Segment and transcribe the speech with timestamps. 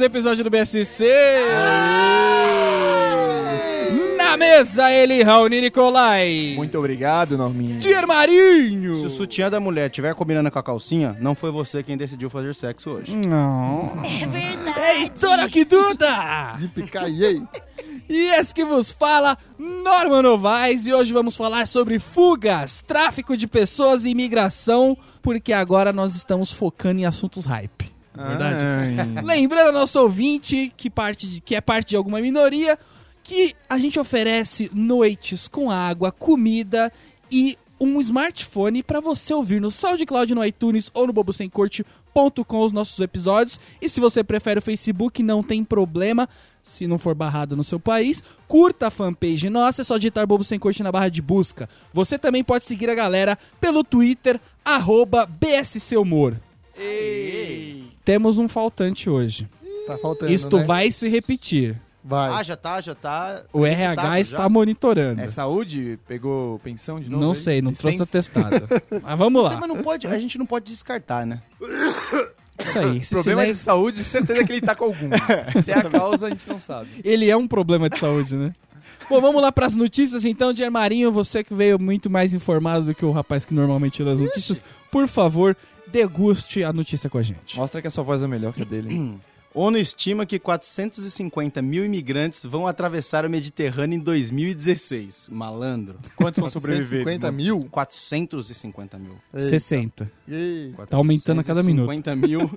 [0.00, 1.04] mais um episódio do BSC.
[4.16, 6.54] Na mesa, ele, Raoni Nicolai.
[6.56, 7.78] Muito obrigado, Norminha.
[7.78, 8.94] Dier Marinho.
[8.94, 12.30] Se o sutiã da mulher estiver combinando com a calcinha, não foi você quem decidiu
[12.30, 13.14] fazer sexo hoje.
[13.14, 14.00] Não.
[14.04, 14.80] É verdade.
[15.00, 16.56] Heitor Akiduda.
[16.60, 17.42] Yippee-ki-yay.
[18.08, 23.46] E esse que vos fala, Norman Novaes, e hoje vamos falar sobre fugas, tráfico de
[23.46, 27.79] pessoas e imigração, porque agora nós estamos focando em assuntos hype.
[28.28, 28.64] Verdade?
[28.64, 29.22] Ai.
[29.24, 32.78] Lembrando ao nosso ouvinte, que, parte de- que é parte de alguma minoria,
[33.22, 36.92] que a gente oferece noites com água, comida
[37.30, 42.98] e um smartphone para você ouvir no SoundCloud, no iTunes ou no bobosemcorte.com os nossos
[43.00, 43.58] episódios.
[43.80, 46.28] E se você prefere o Facebook, não tem problema.
[46.62, 50.44] Se não for barrado no seu país, curta a fanpage nossa, é só digitar Bobo
[50.44, 51.68] Sem Corte na barra de busca.
[51.92, 56.36] Você também pode seguir a galera pelo Twitter, arroba BSC Humor.
[58.04, 59.48] Temos um faltante hoje.
[59.86, 60.64] Tá faltando, Isto né?
[60.64, 61.80] vai se repetir.
[62.02, 62.30] Vai.
[62.30, 63.42] Ah, já tá, já tá.
[63.52, 65.20] O RH está monitorando.
[65.20, 65.98] É saúde?
[66.08, 67.22] Pegou pensão de novo?
[67.22, 67.36] Não aí?
[67.36, 68.18] sei, não trouxe Licença?
[68.18, 68.68] atestado.
[69.02, 69.60] Mas vamos Você, lá.
[69.60, 71.42] mas não pode, a gente não pode descartar, né?
[72.58, 72.98] Isso aí.
[72.98, 75.10] Esse Problema de silêncio- saúde, certeza que ele tá com algum.
[75.62, 76.88] Se é a causa, a gente não sabe.
[77.04, 78.52] Ele é um problema de saúde, né?
[79.10, 82.86] Bom, vamos lá para as notícias então, Dier Marinho, você que veio muito mais informado
[82.86, 85.56] do que o rapaz que normalmente lê as notícias, por favor,
[85.88, 87.56] deguste a notícia com a gente.
[87.56, 88.94] Mostra que a sua voz é melhor que a dele.
[88.94, 89.20] hein?
[89.52, 95.28] ONU estima que 450 mil imigrantes vão atravessar o Mediterrâneo em 2016.
[95.32, 95.98] Malandro.
[96.14, 97.04] Quantos vão sobreviver?
[97.04, 97.66] 150 mil?
[97.68, 99.16] 450 mil.
[99.34, 99.48] Eita.
[99.48, 100.12] 60.
[100.28, 100.72] Yay.
[100.88, 101.86] Tá aumentando a cada minuto.
[101.86, 102.48] 450 mil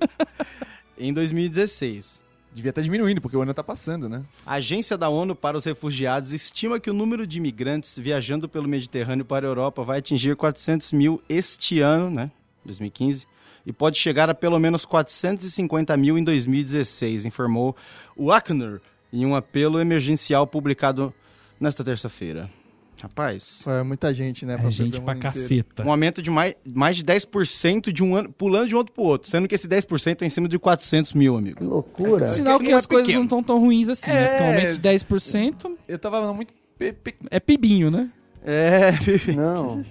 [0.96, 2.22] em 2016.
[2.54, 4.22] Devia estar diminuindo, porque o ano tá passando, né?
[4.46, 8.68] A Agência da ONU para os Refugiados estima que o número de imigrantes viajando pelo
[8.68, 12.30] Mediterrâneo para a Europa vai atingir 400 mil este ano, né?
[12.64, 13.26] 2015.
[13.66, 17.74] E pode chegar a pelo menos 450 mil em 2016, informou
[18.14, 18.80] o ACNUR
[19.12, 21.12] em um apelo emergencial publicado
[21.58, 22.48] nesta terça-feira.
[23.04, 24.54] Rapaz, É muita gente, né?
[24.58, 25.38] É gente beber o pra ano inteiro.
[25.64, 25.84] caceta.
[25.86, 29.02] um aumento de mais, mais de 10% de um ano, pulando de um outro para
[29.04, 31.84] o outro, sendo que esse 10% é em cima de 400 mil, amigo.
[32.26, 33.20] Sinal que não é as coisas pequeno.
[33.20, 34.26] não estão tão ruins assim, né?
[34.28, 34.48] Porque um É.
[34.56, 36.52] aumento de 10% Eu tava muito...
[36.78, 38.10] pe- pe- é pibinho, né?
[38.42, 38.90] É,
[39.36, 39.84] Não.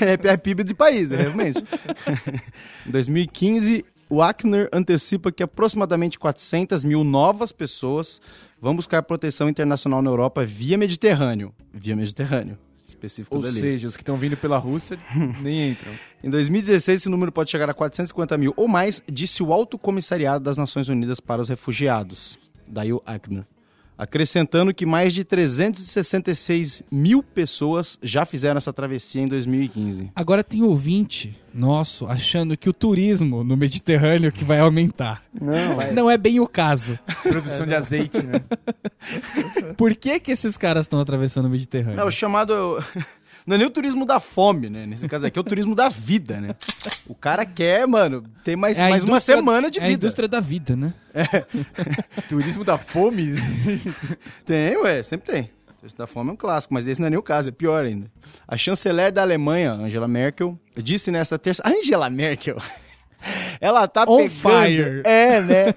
[0.00, 1.58] É, é PIB de país, é, realmente.
[2.86, 3.84] em 2015,
[4.14, 8.20] o Acner antecipa que aproximadamente 400 mil novas pessoas
[8.60, 11.52] vão buscar proteção internacional na Europa via Mediterrâneo.
[11.72, 13.58] Via Mediterrâneo, específico Ou dali.
[13.58, 14.96] seja, os que estão vindo pela Rússia
[15.42, 15.92] nem entram.
[16.22, 20.44] Em 2016, esse número pode chegar a 450 mil ou mais, disse o Alto Comissariado
[20.44, 22.38] das Nações Unidas para os Refugiados,
[22.68, 23.44] daí o Acner.
[23.96, 30.10] Acrescentando que mais de 366 mil pessoas já fizeram essa travessia em 2015.
[30.14, 35.22] Agora tem ouvinte nosso achando que o turismo no Mediterrâneo que vai aumentar.
[35.32, 35.76] Não.
[35.94, 36.98] Não é bem o caso.
[37.22, 38.40] Produção de azeite, né?
[39.76, 42.00] Por que que esses caras estão atravessando o Mediterrâneo?
[42.00, 42.82] É, o chamado.
[43.46, 44.86] Não é nem o turismo da fome, né?
[44.86, 46.54] Nesse caso aqui é o turismo da vida, né?
[47.06, 49.98] O cara quer, mano, ter mais, É mais uma semana de é a vida.
[50.06, 50.94] indústria da vida, né?
[52.28, 53.34] Turismo da fome?
[54.46, 55.50] Tem, ué, sempre tem.
[55.78, 57.84] Turismo da fome é um clássico, mas esse não é nem o caso, é pior
[57.84, 58.10] ainda.
[58.48, 61.62] A chanceler da Alemanha, Angela Merkel, disse nesta terça.
[61.68, 62.56] Angela Merkel.
[63.60, 64.30] Ela tá On pegando.
[64.30, 65.02] fire.
[65.04, 65.74] É, né?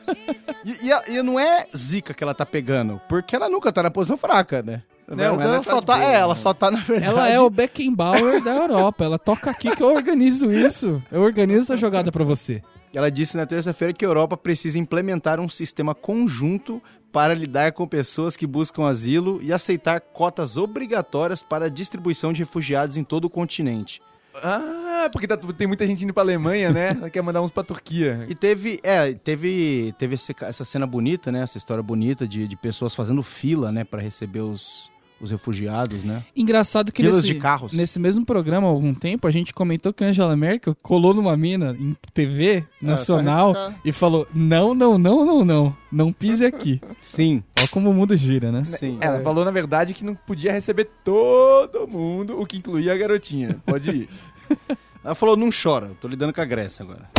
[0.65, 3.91] E, e e não é zica que ela tá pegando, porque ela nunca tá na
[3.91, 4.81] posição fraca, né?
[5.07, 5.97] Não, ela, ela tá só tá.
[5.97, 6.39] boa, é, ela né?
[6.39, 7.11] só tá, na verdade.
[7.11, 9.05] Ela é o Beckenbauer da Europa.
[9.05, 11.01] Ela toca aqui que eu organizo isso.
[11.11, 12.61] Eu organizo essa jogada pra você.
[12.93, 17.87] Ela disse na terça-feira que a Europa precisa implementar um sistema conjunto para lidar com
[17.87, 23.25] pessoas que buscam asilo e aceitar cotas obrigatórias para a distribuição de refugiados em todo
[23.25, 24.01] o continente.
[24.43, 26.89] Ah, porque tá- tem muita gente indo pra Alemanha, né?
[26.89, 28.25] Ela quer mandar uns pra Turquia.
[28.29, 31.41] E teve, é, teve, teve esse essa cena bonita, né?
[31.41, 36.23] Essa história bonita de, de pessoas fazendo fila, né, para receber os, os refugiados, né?
[36.35, 37.73] Engraçado que nesse, de carros.
[37.73, 41.35] nesse mesmo programa, há algum tempo, a gente comentou que a Angela Merkel colou numa
[41.35, 45.75] mina em TV nacional tá- tá- e falou: não, não, não, não, não.
[45.91, 46.81] Não pise aqui.
[47.01, 48.65] Sim, Olha como o mundo gira, né?
[48.65, 48.97] sim.
[48.99, 53.57] Ela falou, na verdade, que não podia receber todo mundo, o que incluía a garotinha.
[53.65, 54.09] Pode ir.
[55.07, 57.09] Ela falou, não chora, eu tô lidando com a Grécia agora.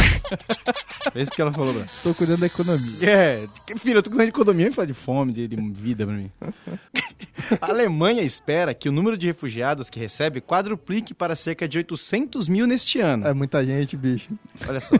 [1.14, 1.80] É isso que ela falou.
[1.80, 3.08] Estou cuidando da economia.
[3.08, 3.46] É,
[3.78, 6.30] filho, eu tô com de economia e fala de fome, de, de vida pra mim.
[7.62, 12.46] A Alemanha espera que o número de refugiados que recebe quadruplique para cerca de 800
[12.46, 13.26] mil neste ano.
[13.26, 14.30] É muita gente, bicho.
[14.68, 14.96] Olha só.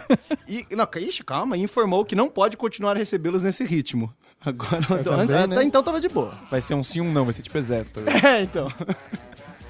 [0.49, 4.11] E, não, ixi, calma, e informou que não pode continuar a recebê-los nesse ritmo.
[4.41, 5.63] Agora, também, até né?
[5.65, 6.33] então tava de boa.
[6.51, 8.01] Vai ser um sim, um não, vai ser tipo exército.
[8.01, 8.27] tá vendo?
[8.27, 8.73] É, então.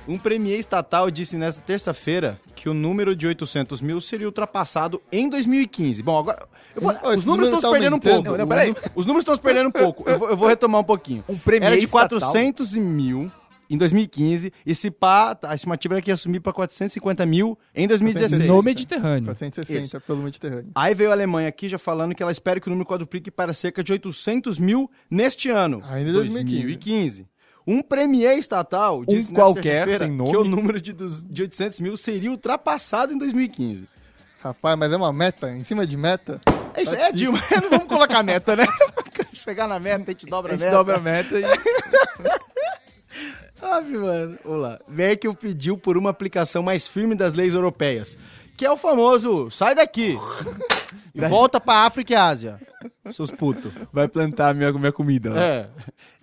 [0.09, 5.29] Um premier estatal disse nesta terça-feira que o número de 800 mil seria ultrapassado em
[5.29, 6.03] 2015.
[6.03, 6.49] Bom, agora.
[6.75, 8.37] eu vou- esse os números número estão se tá perdendo um pouco.
[8.39, 8.75] Não, peraí.
[8.95, 10.09] Os números estão se perdendo um pouco.
[10.09, 11.23] Eu vou, eu vou retomar um pouquinho.
[11.29, 12.09] Um premier Era de estatal?
[12.21, 13.31] 400 mil
[13.69, 14.51] em 2015.
[14.65, 18.47] E se pá, a estimativa era que ia subir para 450 mil em 2016.
[18.49, 19.27] No Mediterrâneo.
[19.27, 20.71] 460 pelo Mediterrâneo.
[20.75, 23.53] Aí veio a Alemanha aqui já falando que ela espera que o número quadruplique para
[23.53, 25.83] cerca de 800 mil neste ano.
[25.85, 26.63] Ainda em 2015.
[26.63, 27.27] 2015.
[27.71, 30.31] Um premier estatal disse nessa qualquer, sem nome.
[30.31, 33.87] que o número de, dos- de 800 mil seria ultrapassado em 2015.
[34.41, 35.51] Rapaz, mas é uma meta?
[35.51, 36.41] Em cima de meta?
[36.75, 38.67] É isso, Tá é Dilma, não vamos colocar meta, né?
[39.35, 40.77] Chegar na meta, a gente dobra A a gente meta.
[40.79, 41.45] dobra a meta e...
[43.61, 44.39] Ave, mano.
[44.45, 44.79] Vamos lá.
[44.89, 48.17] Merkel pediu por uma aplicação mais firme das leis europeias,
[48.57, 50.17] que é o famoso sai daqui
[51.15, 52.61] e volta pra África e Ásia,
[53.13, 53.73] seus putos.
[53.93, 55.41] vai plantar minha, minha comida lá.
[55.43, 55.69] É.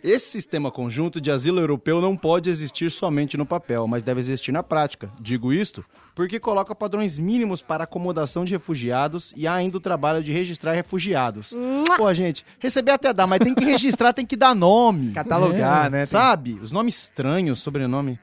[0.03, 4.51] Esse sistema conjunto de asilo europeu não pode existir somente no papel, mas deve existir
[4.51, 5.09] na prática.
[5.19, 5.83] Digo isto
[6.13, 10.71] porque coloca padrões mínimos para acomodação de refugiados e há ainda o trabalho de registrar
[10.71, 11.53] refugiados.
[11.97, 15.11] Pô, gente, receber até dá, mas tem que registrar, tem que dar nome.
[15.11, 15.99] Catalogar, né?
[15.99, 16.57] Tem- Sabe?
[16.61, 18.17] Os nomes estranhos, sobrenome.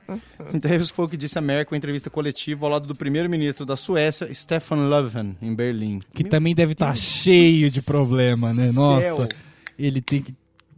[0.55, 3.67] Então, isso foi o que disse a Merkel em entrevista coletiva ao lado do primeiro-ministro
[3.67, 5.99] da Suécia, Stefan Löfven, em Berlim.
[6.15, 7.83] Que também deve estar cheio de
[8.53, 8.71] né?
[8.73, 9.29] Nossa,
[9.79, 10.35] ele tem que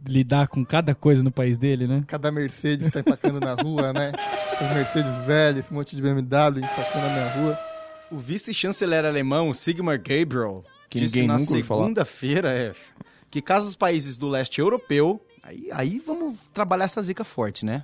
[0.07, 2.03] lidar com cada coisa no país dele, né?
[2.07, 4.11] Cada Mercedes tá empacando na rua, né?
[4.53, 7.59] Os Mercedes velhos, esse monte de BMW empacando na minha rua.
[8.11, 11.81] O vice-chanceler alemão Sigmar Gabriel Que disse ninguém na nunca falar.
[11.81, 12.73] segunda-feira é,
[13.31, 17.83] que caso os países do leste europeu, aí, aí vamos trabalhar essa zica forte, né?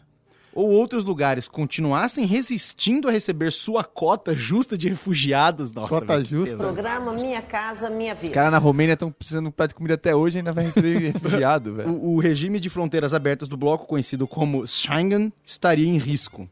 [0.53, 6.25] Ou outros lugares continuassem resistindo a receber sua cota justa de refugiados, nossa, Cota velho,
[6.25, 6.57] justa.
[6.57, 6.73] pesado.
[6.73, 8.33] Programa Minha Casa Minha Os Vida.
[8.33, 10.65] caras na Romênia estão precisando de um prato de comida até hoje e ainda vai
[10.65, 11.89] receber refugiado, velho.
[11.89, 16.49] O, o regime de fronteiras abertas do bloco, conhecido como Schengen, estaria em risco.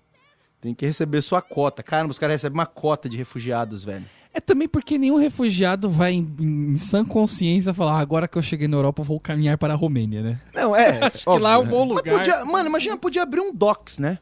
[0.61, 1.81] Tem que receber sua cota.
[1.83, 4.05] Caramba, os caras recebem uma cota de refugiados, velho.
[4.33, 8.41] É também porque nenhum refugiado vai em, em sã consciência falar "Ah, agora que eu
[8.41, 10.39] cheguei na Europa eu vou caminhar para a Romênia, né?
[10.53, 11.05] Não, é.
[11.13, 12.17] Acho que lá é um bom Mas lugar.
[12.19, 14.19] podia- mano, imagina, podia abrir um docs, né?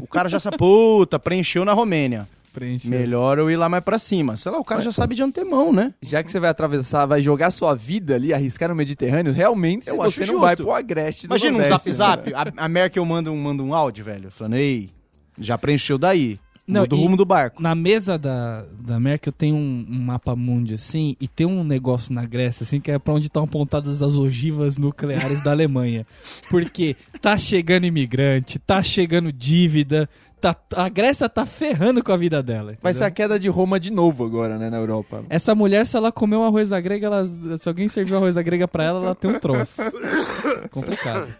[0.00, 2.26] O cara já sabe, puta, preencheu na Romênia.
[2.52, 2.88] Preencher.
[2.88, 4.36] Melhor eu ir lá mais pra cima.
[4.36, 5.94] Sei lá, o cara já sabe de antemão, né?
[6.02, 9.96] Já que você vai atravessar, vai jogar sua vida ali, arriscar no Mediterrâneo, realmente Eu
[9.96, 10.40] você acho não justo.
[10.40, 12.32] vai pro agreste do Imagina um Nordeste, zap né?
[12.34, 14.90] zap, a, a Merkel manda um, manda um áudio, velho, falando, ei,
[15.38, 16.38] já preencheu daí.
[16.66, 17.60] Não, do rumo do barco.
[17.60, 22.14] Na mesa da, da Merkel tem um, um mapa mundi assim, e tem um negócio
[22.14, 26.06] na Grécia assim, que é pra onde estão apontadas as ogivas nucleares da Alemanha.
[26.48, 30.08] Porque tá chegando imigrante, tá chegando dívida,
[30.42, 32.76] tá, a Grécia tá ferrando com a vida dela.
[32.82, 33.06] Vai ser entendeu?
[33.06, 35.22] a queda de Roma de novo agora, né, na Europa.
[35.30, 38.42] Essa mulher, se ela comer um arroz à grega, ela, se alguém serviu arroz à
[38.42, 39.80] grega pra ela, ela tem um troço.
[40.70, 41.32] Complicado.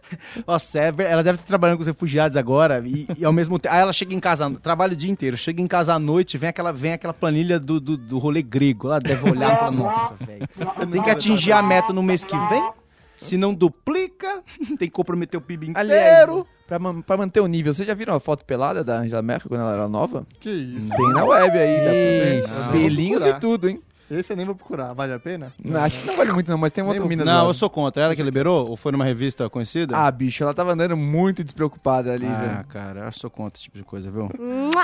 [0.47, 3.75] Nossa, é ela deve estar trabalhando com os refugiados agora e, e ao mesmo tempo.
[3.75, 6.51] Aí ela chega em casa, trabalha o dia inteiro, chega em casa à noite, vem
[6.51, 8.89] aquela, vem aquela planilha do, do, do rolê grego.
[8.89, 10.47] Ela deve olhar e falar: Nossa, velho,
[10.91, 12.71] tem que atingir a meta no mês que vem.
[13.17, 14.43] Se não duplica,
[14.79, 15.93] tem que comprometer o PIB inteiro.
[15.93, 19.23] Aliás, pra, man- pra manter o nível, vocês já viram a foto pelada da Angela
[19.23, 20.27] Merkel quando ela era nova?
[20.41, 20.89] Que isso?
[20.89, 22.49] Tem na web aí, dá pra ver.
[22.67, 23.81] Não, Pelinhos e tudo, hein?
[24.11, 24.93] Esse eu nem vou procurar.
[24.93, 25.55] Vale a pena?
[25.65, 27.55] Não, acho que não vale muito não, mas tem uma Nem outra mina Não, eu
[27.55, 28.03] sou contra.
[28.03, 28.69] Ela que liberou?
[28.69, 29.97] Ou foi numa revista conhecida?
[29.97, 32.65] Ah, bicho, ela tava andando muito despreocupada ali, Ah, velho.
[32.67, 34.29] cara, eu sou contra esse tipo de coisa, viu?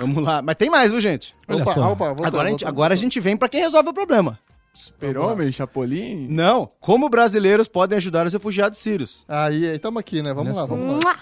[0.01, 0.41] Vamos lá.
[0.41, 1.35] Mas tem mais, viu, gente?
[1.47, 1.93] Olha opa, só.
[1.93, 3.03] opa, voltou, agora, a gente, voltou, agora a voltou.
[3.03, 4.39] gente vem pra quem resolve o problema.
[4.73, 6.29] Super-Homem, Chapolin...
[6.31, 6.71] Não.
[6.81, 9.25] Como brasileiros podem ajudar os refugiados sírios?
[9.29, 10.33] Aí, aí, tamo aqui, né?
[10.33, 10.75] Vamos Olha lá, só.
[10.75, 11.19] vamos lá.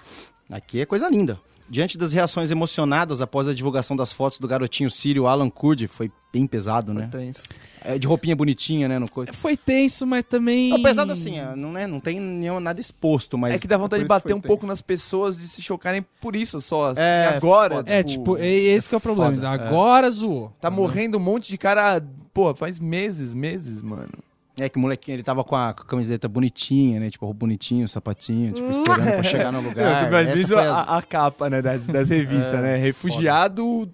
[0.51, 1.39] Aqui é coisa linda.
[1.69, 6.13] Diante das reações emocionadas após a divulgação das fotos do garotinho sírio Alan Kurd, foi
[6.33, 7.09] bem pesado, né?
[7.11, 7.43] Tenso.
[7.83, 9.01] É, de roupinha bonitinha, né?
[9.01, 9.25] No co...
[9.33, 10.71] Foi tenso, mas também.
[10.71, 13.55] Não, pesado assim, é, não, é, não tem nenhum, nada exposto, mas.
[13.55, 14.47] É que dá vontade de bater foi um tenso.
[14.47, 17.77] pouco nas pessoas e se chocarem por isso só, assim, É, agora.
[17.77, 17.93] foda.
[17.93, 19.35] É, tipo, é esse que é o problema.
[19.35, 19.51] foda, é.
[19.51, 20.53] Agora zoou.
[20.61, 22.01] Tá morrendo um monte de cara,
[22.33, 24.13] pô, faz meses, meses, mano.
[24.59, 27.11] É que o molequinho, ele tava com a, com a camiseta bonitinha, né?
[27.11, 30.09] Tipo, bonitinho, sapatinho, tipo, esperando pra chegar no lugar.
[30.09, 32.77] Você Essa ver foi a, a capa, né, das, das revistas, É, né?
[32.77, 33.91] Refugiado,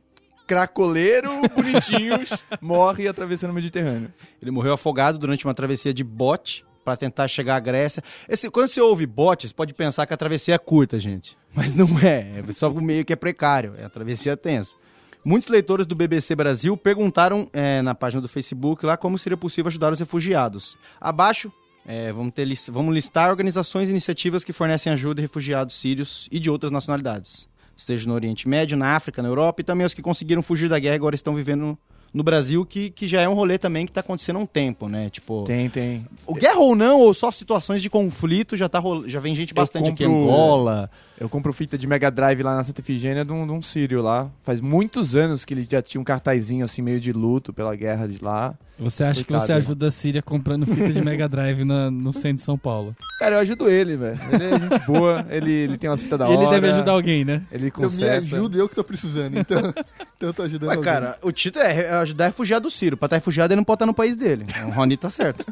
[0.47, 4.13] cracoleiro, bonitinhos, morre atravessando o Mediterrâneo.
[4.41, 8.03] Ele morreu afogado durante uma travessia de bote pra tentar chegar à Grécia.
[8.29, 11.37] Esse, quando você ouve bote, você pode pensar que a travessia é curta, gente.
[11.55, 12.41] Mas não é.
[12.47, 13.75] É só o meio que é precário.
[13.79, 14.77] É a travessia tensa.
[15.25, 19.69] Muitos leitores do BBC Brasil perguntaram é, na página do Facebook lá como seria possível
[19.69, 20.77] ajudar os refugiados.
[21.01, 21.53] Abaixo,
[21.87, 26.41] é, vamos, ter, vamos listar organizações e iniciativas que fornecem ajuda a refugiados sírios e
[26.41, 27.49] de outras nacionalidades.
[27.77, 30.79] Seja no Oriente Médio, na África, na Europa e também os que conseguiram fugir da
[30.79, 31.79] guerra e agora estão vivendo
[32.13, 34.87] no Brasil, que, que já é um rolê também que tá acontecendo há um tempo,
[34.87, 35.09] né?
[35.09, 36.05] Tipo, Tem, tem.
[36.27, 39.89] o guerra ou não, ou só situações de conflito, já, tá já vem gente bastante
[39.89, 40.05] aqui.
[40.05, 40.91] compro- Angola,
[41.23, 44.03] Eu compro fita de Mega Drive lá na Santa Efigênia de um, de um sírio
[44.03, 44.29] lá.
[44.43, 48.09] Faz muitos anos que ele já tinha um cartazinho assim, meio de luto pela guerra
[48.09, 48.55] de lá.
[48.79, 49.59] Você acha que Coitado, você né?
[49.59, 52.97] ajuda a Síria comprando fita de Mega Drive na- no centro de São Paulo?
[53.21, 54.19] Cara, eu ajudo ele, velho.
[54.33, 56.43] Ele é gente boa, ele, ele tem umas fitas da hora.
[56.43, 57.43] ele deve ajudar alguém, né?
[57.53, 59.59] Ele Eu me ajudo eu que tô precisando, então,
[60.17, 60.93] então eu tô ajudando Ué, alguém.
[60.93, 62.97] cara, o título é ajudar refugiado do Ciro.
[62.97, 64.47] Pra estar refugiado, ele não pode estar no país dele.
[64.67, 65.45] O Rony tá certo.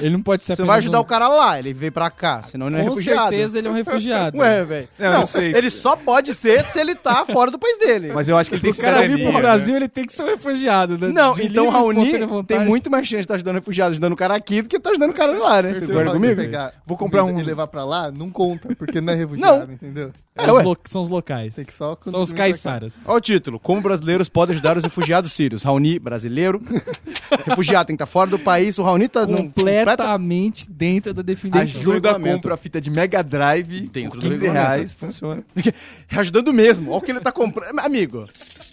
[0.00, 2.42] Ele não pode ser Você vai ajudar um- o cara lá, ele veio pra cá,
[2.44, 3.28] senão ele não é Com refugiado.
[3.28, 4.38] certeza ele é um refugiado.
[4.38, 4.88] Ué, velho.
[4.98, 5.54] Não, Não, não sei.
[5.54, 8.10] ele só pode ser se ele tá fora do país dele.
[8.12, 9.40] Mas eu acho que ele tem o cara vir pro né?
[9.40, 11.08] Brasil, ele tem que ser um refugiado, né?
[11.08, 12.12] Não, De então Raoni
[12.46, 14.90] tem muito mais chance de estar ajudando refugiado, ajudando o cara aqui, do que tá
[14.90, 15.74] ajudando o cara lá, né?
[15.74, 16.36] Você concorda comigo?
[16.36, 20.10] pegar Vou comprar um- E levar pra lá, não conta, porque não é refugiado, entendeu?
[20.34, 21.54] É, É, os lo- São os locais.
[21.54, 21.96] Tem que só...
[22.10, 22.94] São os caiçaras.
[23.04, 23.58] Olha o título.
[23.60, 25.62] Como brasileiros podem ajudar os refugiados sírios?
[25.62, 26.60] Raoni, brasileiro.
[27.46, 28.78] Refugiado tem que estar fora do país.
[28.78, 29.26] O Raoni tá...
[29.26, 31.60] num- completa- Completamente dentro da definição.
[31.62, 34.52] Ajuda compra a fita de Mega Drive Dentro por do 15 regulamento.
[34.74, 34.94] reais.
[34.94, 35.44] Funciona.
[36.16, 36.90] Ajudando mesmo.
[36.90, 37.78] Olha o que ele tá comprando.
[37.80, 38.26] Amigo,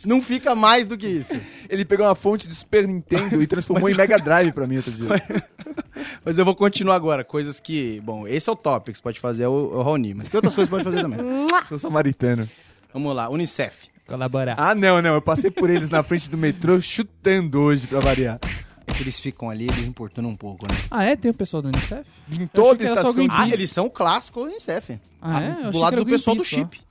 [0.05, 1.33] não fica mais do que isso.
[1.69, 4.91] Ele pegou uma fonte de Super Nintendo e transformou em Mega Drive pra mim outro
[4.91, 5.07] dia.
[6.23, 7.23] Mas eu vou continuar agora.
[7.23, 7.99] Coisas que...
[8.01, 10.13] Bom, esse é o tópico que você pode fazer, é o, o Raoni.
[10.13, 11.19] Mas que outras coisas pode fazer também?
[11.67, 12.49] Sou samaritano.
[12.93, 13.29] Vamos lá.
[13.29, 13.87] Unicef.
[14.07, 14.55] Colaborar.
[14.57, 15.13] Ah, não, não.
[15.13, 18.39] Eu passei por eles na frente do metrô chutando hoje pra variar.
[18.87, 20.75] É que eles ficam ali, eles importunam um pouco, né?
[20.89, 21.15] Ah, é?
[21.15, 22.03] Tem o pessoal do Unicef?
[22.39, 23.27] Em toda estação.
[23.29, 24.99] Ah, eles são o clássico Unicef.
[25.21, 25.51] Ah, é?
[25.51, 26.81] Achei do lado do pessoal do chip.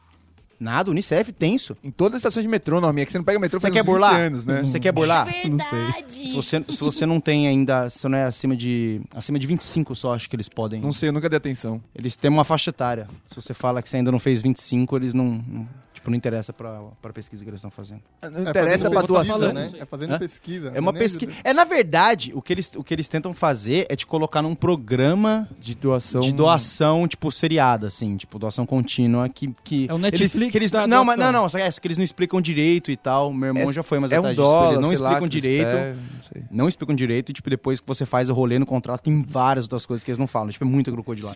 [0.60, 1.76] Nada, Unicef, tenso.
[1.84, 3.80] Em todas as estações de metrô, Norminha, que você não pega metrô Você faz quer
[3.82, 4.14] uns 20 burlar?
[4.20, 4.62] anos, né?
[4.62, 5.26] Você quer burlar?
[5.48, 5.78] Não sei.
[5.78, 6.12] Verdade.
[6.12, 9.46] Se você, se você não tem ainda, se você não é acima de acima de
[9.46, 10.80] 25 só, acho que eles podem.
[10.80, 11.80] Não sei, eu nunca dei atenção.
[11.94, 13.06] Eles têm uma faixa etária.
[13.30, 16.52] Se você fala que você ainda não fez 25, eles não, não- tipo, não interessa
[16.52, 18.00] pra, pra pesquisa que eles estão fazendo.
[18.22, 19.52] Não É interessa pesquisa, doação.
[19.52, 19.72] né?
[19.78, 20.18] É fazendo Hã?
[20.18, 20.72] pesquisa.
[20.74, 21.32] É uma nem pesquisa.
[21.44, 24.54] É na verdade, o que eles o que eles tentam fazer é te colocar num
[24.54, 26.20] programa De doação.
[26.20, 29.54] de doação, tipo, seriada, assim, tipo, doação contínua, que...
[29.64, 31.80] que É o Netflix eles, que eles, da Não, mas não, não, só é isso
[31.80, 33.32] que eles não explicam direito e tal.
[33.32, 35.24] Meu irmão É- já foi, mas É um atrás disso, dólar, eles não lá, explicam
[35.24, 35.70] eles direito.
[35.70, 36.42] pegam, não sei.
[36.50, 39.64] Não explicam direito, e, tipo, depois que você faz o rolê no contrato, tem várias
[39.64, 40.50] outras coisas que eles não falam.
[40.50, 41.30] Tipo, é muito crocodilo.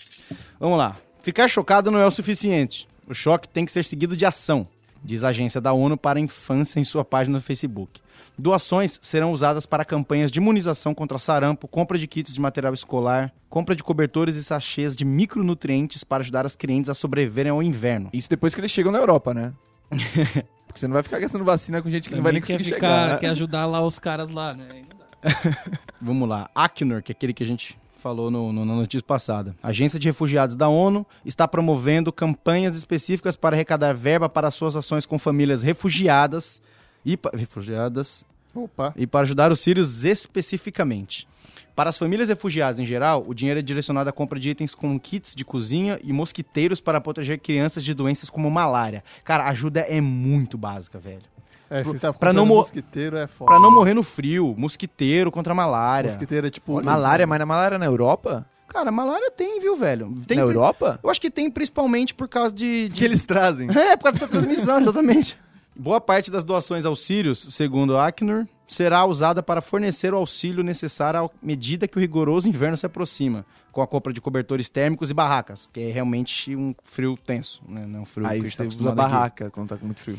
[0.60, 0.96] Vamos lá.
[1.22, 2.88] Ficar chocado não é o suficiente.
[3.06, 4.66] O choque tem que ser seguido de ação,
[5.02, 8.00] diz a agência da ONU para a infância em sua página no Facebook.
[8.38, 13.32] Doações serão usadas para campanhas de imunização contra sarampo, compra de kits de material escolar,
[13.50, 18.08] compra de cobertores e sachês de micronutrientes para ajudar as crianças a sobreviverem ao inverno.
[18.12, 19.52] Isso depois que eles chegam na Europa, né?
[20.66, 22.62] Porque você não vai ficar gastando vacina com gente que não vai nem Também quer,
[22.64, 23.18] conseguir ficar, chegar.
[23.18, 24.66] quer ajudar lá os caras lá, né?
[24.70, 25.58] Aí não dá.
[26.00, 26.48] Vamos lá.
[26.54, 29.54] Acnur, que é aquele que a gente falou no, no- na notícia passada.
[29.62, 34.74] A Agência de Refugiados da ONU está promovendo campanhas específicas para arrecadar verba para suas
[34.76, 36.60] ações com famílias refugiadas
[37.06, 38.92] e refugiadas Opa.
[38.96, 41.26] e para ajudar os sírios especificamente.
[41.74, 45.00] Para as famílias refugiadas em geral, o dinheiro é direcionado à compra de itens como
[45.00, 49.02] kits de cozinha e mosquiteiros para proteger crianças de doenças como malária.
[49.24, 51.22] Cara, a ajuda é muito básica, velho.
[51.72, 53.50] É, você tá pra não mosquiteiro é foda.
[53.50, 56.08] Para não morrer no frio, mosquiteiro contra malária.
[56.10, 56.82] Mosquiteiro é tipo...
[56.82, 58.46] Malária, mas na malária na Europa?
[58.68, 60.14] Cara, malária tem, viu, velho?
[60.26, 60.98] Tem na Europa?
[61.02, 62.86] Eu acho que tem principalmente por causa de.
[62.86, 63.68] O de- que eles trazem?
[63.76, 65.36] É, por causa dessa transmissão, exatamente.
[65.76, 70.62] Boa parte das doações aos sírios, segundo a Acnur, será usada para fornecer o auxílio
[70.62, 75.10] necessário à medida que o rigoroso inverno se aproxima, com a compra de cobertores térmicos
[75.10, 77.84] e barracas, que é realmente um frio tenso, né?
[77.86, 79.12] Não é um frio Aí que a gente você tá usa acostumado aqui.
[79.12, 80.18] barraca quando tá com muito frio.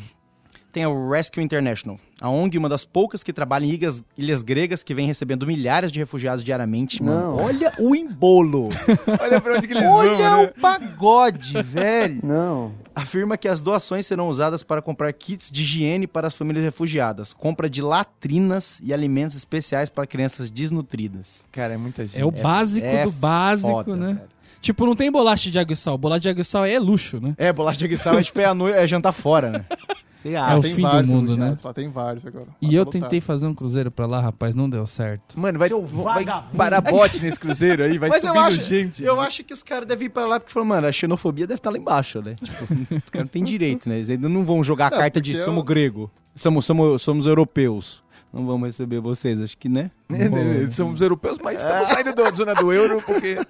[0.74, 4.82] Tem a Rescue International, a ONG, uma das poucas que trabalha em ilhas, ilhas gregas
[4.82, 7.00] que vem recebendo milhares de refugiados diariamente.
[7.00, 8.70] Mano, olha o embolo!
[9.22, 10.52] Olha pra onde que eles Olha vão, né?
[10.56, 12.18] o pagode, velho!
[12.24, 12.72] Não.
[12.92, 17.32] Afirma que as doações serão usadas para comprar kits de higiene para as famílias refugiadas,
[17.32, 21.46] compra de latrinas e alimentos especiais para crianças desnutridas.
[21.52, 22.20] Cara, é muita gente.
[22.20, 24.14] É o básico é do básico, Foda, né?
[24.14, 24.28] velho.
[24.60, 25.96] Tipo, não tem bolacha de água e sal.
[25.96, 27.34] Bolacha de água e sal é luxo, né?
[27.38, 29.64] É, bolacha de aguissal é tipo é, a noi- é jantar fora, né?
[30.24, 31.62] Sei É o tem fim do vários mundo, refugiados né?
[31.68, 32.46] Lá tem vários agora.
[32.46, 33.02] Lá E tá eu lotado.
[33.02, 35.38] tentei fazer um cruzeiro pra lá, rapaz, não deu certo.
[35.38, 36.24] Mano, vai, vai
[36.56, 39.04] parar bote nesse cruzeiro aí, vai Mas eu subindo acho, gente.
[39.04, 41.58] eu acho que os caras devem ir pra lá porque falaram, mano, a xenofobia deve
[41.58, 42.36] estar lá embaixo, né?
[42.42, 43.96] Tipo, os caras não têm direito, né?
[43.96, 47.02] Eles ainda não vão jogar a Não, carta de porque somos eu- grego, somos, somos,
[47.02, 48.02] somos europeus.
[48.32, 49.90] Não vamos receber vocês, acho que, né?
[50.08, 53.36] Né, né, Somos europeus, mas estamos saindo da zona do euro porque...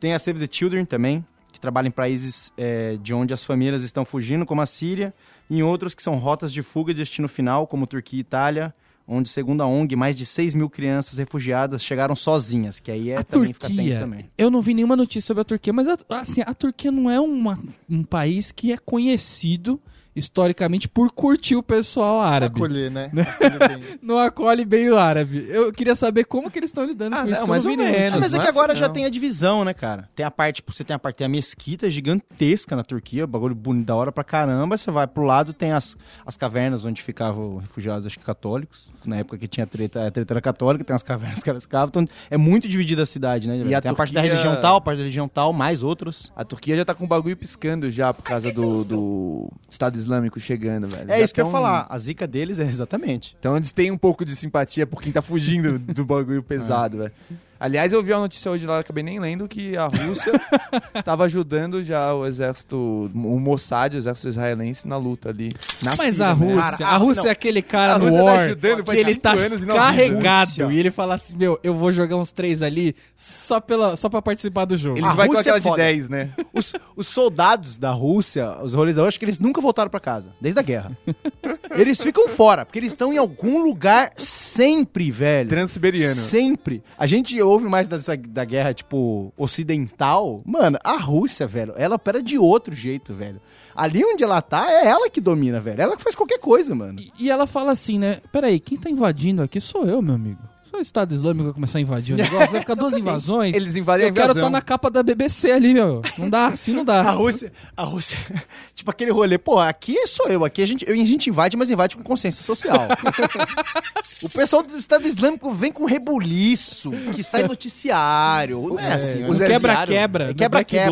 [0.00, 3.82] Tem a Save the Children também, que trabalha em países é, de onde as famílias
[3.82, 5.12] estão fugindo, como a Síria,
[5.50, 8.74] e em outros que são rotas de fuga de destino final, como Turquia e Itália,
[9.06, 13.16] onde, segundo a ONG, mais de 6 mil crianças refugiadas chegaram sozinhas, que aí é
[13.18, 14.30] a também Turquia, também.
[14.36, 17.18] eu não vi nenhuma notícia sobre a Turquia, mas a- assim, a Turquia não é
[17.18, 19.80] uma- um país que é conhecido
[20.18, 22.56] historicamente, por curtir o pessoal árabe.
[22.58, 23.10] Acolher, né?
[23.14, 23.98] Acolher bem.
[24.02, 25.46] Não acolhe bem o árabe.
[25.48, 27.30] Eu queria saber como que eles estão lidando Ah, com isso.
[27.32, 28.12] não, que eu mais ou menos.
[28.14, 28.94] Ah, mas é não que agora assim, já não.
[28.94, 30.08] tem a divisão, né, cara?
[30.14, 33.54] Tem a parte, tipo, você tem a parte, tem a mesquita gigantesca na Turquia, bagulho
[33.54, 34.76] bonito da hora pra caramba.
[34.76, 35.96] Você vai pro lado, tem as,
[36.26, 38.88] as cavernas onde ficavam refugiados, acho que católicos.
[39.08, 41.88] Na época que tinha treta, a treta era católica, tem as cavernas que elas ficavam.
[41.88, 43.56] Então é muito dividida a cidade, né?
[43.64, 45.82] E a tem a parte da Turquia- religião tal, a parte da religião tal, mais
[45.82, 46.32] outros.
[46.36, 50.38] A Turquia já tá com o bagulho piscando já por causa do, do Estado Islâmico
[50.38, 51.10] chegando, velho.
[51.10, 51.86] É Já isso que eu ia falar.
[51.88, 53.36] A zica deles é exatamente.
[53.38, 57.12] Então eles têm um pouco de simpatia por quem tá fugindo do bagulho pesado, velho.
[57.60, 60.32] Aliás, eu vi uma notícia hoje lá, acabei nem lendo, que a Rússia
[61.04, 62.76] tava ajudando já o exército,
[63.14, 65.52] o Mossad, o exército israelense, na luta ali.
[65.82, 66.46] Na Mas Síria, a né?
[66.46, 67.28] Rússia, Cara, a Rússia não.
[67.28, 70.72] é aquele cara A no tá War ajudando que ele tá e carregado avisa.
[70.72, 74.22] e ele fala assim, meu, eu vou jogar uns três ali só, pela, só pra
[74.22, 74.98] participar do jogo.
[74.98, 75.82] Eles A vai com aquela é de foda.
[75.82, 76.30] 10, né?
[76.52, 80.32] Os, os soldados da Rússia, os rolês, eu acho que eles nunca voltaram pra casa,
[80.40, 80.96] desde a guerra.
[81.70, 85.48] eles ficam fora, porque eles estão em algum lugar sempre, velho.
[85.48, 86.14] Transiberiano.
[86.16, 86.82] Sempre.
[86.98, 90.42] A gente ouve mais dessa, da guerra, tipo, ocidental.
[90.44, 93.40] Mano, a Rússia, velho, ela opera de outro jeito, velho.
[93.74, 95.80] Ali onde ela tá, é ela que domina, velho.
[95.80, 96.98] Ela que faz qualquer coisa, mano.
[97.00, 98.16] E, e ela fala assim, né?
[98.32, 100.42] Peraí, quem tá invadindo aqui sou eu, meu amigo.
[100.68, 103.56] Se o Estado Islâmico vai começar a invadir o negócio, vai ficar duas invasões.
[103.56, 104.42] Eles invadem a eu quero invasão.
[104.42, 106.02] estar na capa da BBC ali, meu.
[106.18, 107.00] Não dá, assim não dá.
[107.00, 108.18] A Rússia, a Rússia,
[108.74, 111.70] tipo aquele rolê, pô, aqui sou eu, aqui a gente, eu- a gente invade, mas
[111.70, 112.86] invade com consciência social.
[114.22, 119.24] o pessoal do Estado Islâmico vem com rebuliço, que sai noticiário, não é, assim.
[119.24, 120.90] o é quebra-quebra, é do quebra-quebra,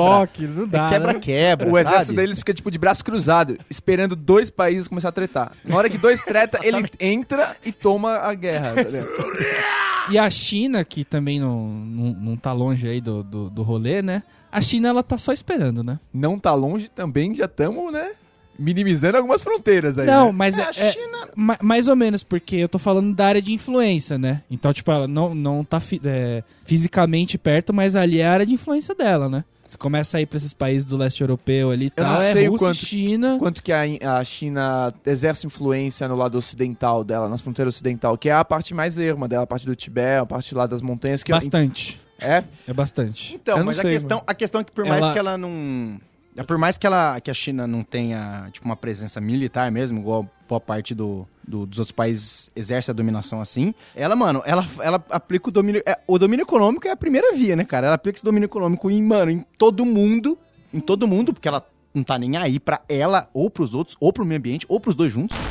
[0.48, 0.88] não dá, é né?
[0.88, 2.16] quebra-quebra, O exército sabe?
[2.16, 5.52] deles fica, tipo, de braço cruzado, esperando dois países começar a tretar.
[5.62, 8.74] Na hora que dois treta, ele entra e toma a guerra.
[8.76, 9.75] tá?
[10.10, 14.02] E a China, que também não, não, não tá longe aí do, do, do rolê,
[14.02, 14.22] né?
[14.52, 15.98] A China, ela tá só esperando, né?
[16.14, 18.12] Não tá longe também, já estamos, né?
[18.58, 20.06] Minimizando algumas fronteiras aí.
[20.06, 20.32] Não, né?
[20.32, 23.26] mas É, é, a é- China- ma- mais ou menos, porque eu tô falando da
[23.26, 24.42] área de influência, né?
[24.50, 28.46] Então, tipo, ela não, não tá fi- é, fisicamente perto, mas ali é a área
[28.46, 29.44] de influência dela, né?
[29.66, 32.22] Você começa a ir pra esses países do leste europeu ali e Eu tal, não
[32.22, 33.36] é sei o Rússia, quanto- China...
[33.38, 33.82] Quanto que a,
[34.18, 38.72] a China exerce influência no lado ocidental dela, nas fronteiras ocidental, que é a parte
[38.74, 41.22] mais erma dela, a parte do Tibete, a parte lá das montanhas.
[41.22, 42.00] Que Bastante.
[42.18, 42.44] É?
[42.66, 43.34] É bastante.
[43.34, 46.00] Então, mas a sei, questão, a questão é que por mais Ela- que ela não...
[46.36, 49.98] é Por mais que, ela, que a China não tenha, tipo, uma presença militar mesmo,
[49.98, 54.64] igual boa parte do, do- dos outros países exerce a dominação assim, ela, mano, ela,
[54.80, 55.82] ela aplica o domínio...
[55.86, 57.86] é, o domínio econômico é a primeira via, né, cara?
[57.88, 60.38] Ela aplica esse domínio econômico em, mano, em todo mundo,
[60.72, 61.66] em todo mundo, porque ela
[61.96, 64.94] não tá nem aí pra ela, ou pros outros, ou pro meio ambiente, ou pros
[64.94, 65.36] dois juntos.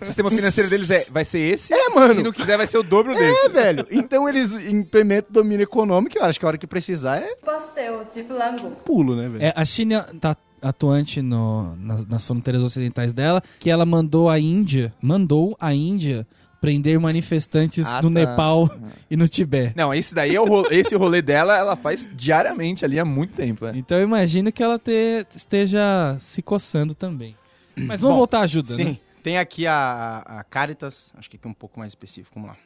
[0.00, 1.72] O sistema financeiro deles é, vai ser esse.
[1.74, 2.14] É, mano.
[2.14, 3.46] Se não quiser, vai ser o dobro desse.
[3.46, 3.86] É, velho.
[3.90, 8.06] Então eles implementam o domínio econômico, eu acho que a hora que precisar é pastel
[8.12, 8.70] de flango.
[8.84, 9.44] pulo, né, velho?
[9.44, 14.38] É, a China tá atuante no- nas, nas fronteiras ocidentais dela, que ela mandou a
[14.38, 16.26] Índia, mandou a Índia
[16.64, 18.20] prender manifestantes Ah, no tá.
[18.20, 18.68] Nepal
[19.10, 19.74] e no Tibete.
[19.76, 23.34] Não, esse daí é o rolê, esse rolê dela, ela faz diariamente ali há muito
[23.34, 23.66] tempo.
[23.66, 23.72] né?
[23.76, 27.36] Então eu imagino que ela te- esteja se coçando também.
[27.76, 28.84] Mas vamos Bom, voltar à ajuda, Sim.
[28.84, 28.98] né?
[29.22, 32.56] Tem aqui a, a Caritas, acho que aqui é um pouco mais específico, vamos lá.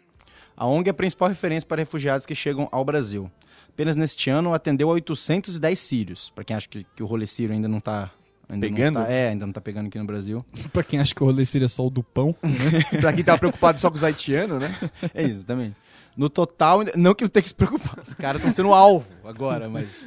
[0.57, 3.31] A ONG é a principal referência para refugiados que chegam ao Brasil.
[3.69, 6.31] Apenas neste ano atendeu a 810 sírios.
[6.31, 8.11] Para quem acha que, que o rolê sírio ainda não tá...
[8.49, 8.95] Ainda não Pegando?
[9.01, 10.45] tá- é, ainda não tá pegando aqui no Brasil.
[10.73, 12.35] pra quem acha que o rolê seria só o do pão.
[13.01, 14.75] pra quem tava preocupado só com os haitianos, né?
[15.15, 15.75] É isso, também.
[16.17, 19.69] No total, não que não tem que se preocupar, os caras estão sendo alvo agora,
[19.69, 20.05] mas...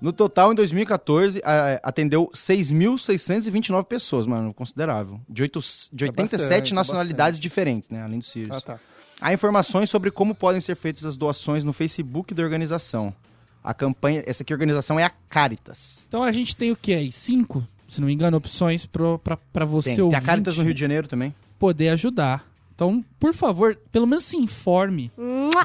[0.00, 5.20] No total, em 2014, a- atendeu 6.629 pessoas, mano, considerável.
[5.28, 5.60] De, oito,
[5.92, 7.42] de É 87 bastante, é nacionalidades bastante.
[7.42, 8.56] diferentes, né, além dos sírios.
[8.56, 8.78] Ah, tá.
[9.20, 13.14] Há informações sobre como podem ser feitas as doações no Facebook da organização.
[13.62, 16.04] A campanha, essa aqui a organização é a Caritas.
[16.08, 17.12] Então a gente tem o que aí?
[17.12, 20.80] Cinco, se não me engano, opções pra você Tem, tem a Caritas no Rio de
[20.80, 21.34] Janeiro também.
[21.58, 22.48] poder ajudar.
[22.74, 25.12] Então, por favor, pelo menos se informe.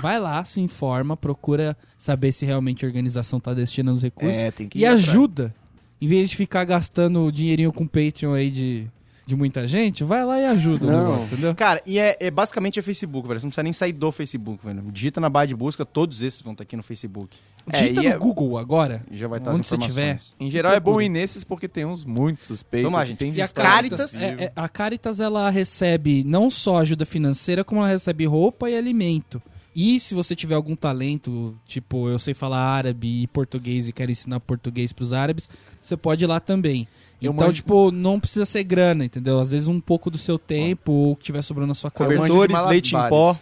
[0.01, 4.35] Vai lá, se informa, procura saber se realmente a organização tá destinando os recursos.
[4.37, 5.07] É, tem que e ir atrás.
[5.07, 5.55] ajuda.
[6.01, 8.87] Em vez de ficar gastando dinheirinho com Patreon aí de,
[9.25, 10.99] de muita gente, vai lá e ajuda o Não.
[10.99, 11.55] negócio, entendeu?
[11.55, 13.39] Cara, e é, é basicamente é Facebook, velho.
[13.39, 14.83] Você não precisa nem sair do Facebook, velho.
[14.91, 17.35] Digita na barra de busca, todos esses vão estar aqui no Facebook.
[17.71, 19.03] É, Digita e no é- Google agora.
[19.09, 20.19] E já vai estar Onde as você tiver.
[20.39, 22.89] Em geral é bom ir nesses porque tem uns muito suspeitos.
[22.91, 23.17] Toma, gente.
[23.17, 24.21] tem de E a Caritas-.
[24.21, 28.77] É, é, a Caritas ela recebe não só ajuda financeira, como ela recebe roupa e
[28.77, 29.41] alimento.
[29.75, 34.09] E se você tiver algum talento, tipo, eu sei falar árabe e português e quero
[34.09, 35.49] ensinar português pros árabes,
[35.81, 36.87] você pode ir lá também.
[37.21, 39.39] Eu então, manjo- tipo, não precisa ser grana, entendeu?
[39.39, 42.05] Às vezes um pouco do seu tempo ou o que tiver sobrando na sua casa.
[42.13, 43.37] Cobertores, leite em pó,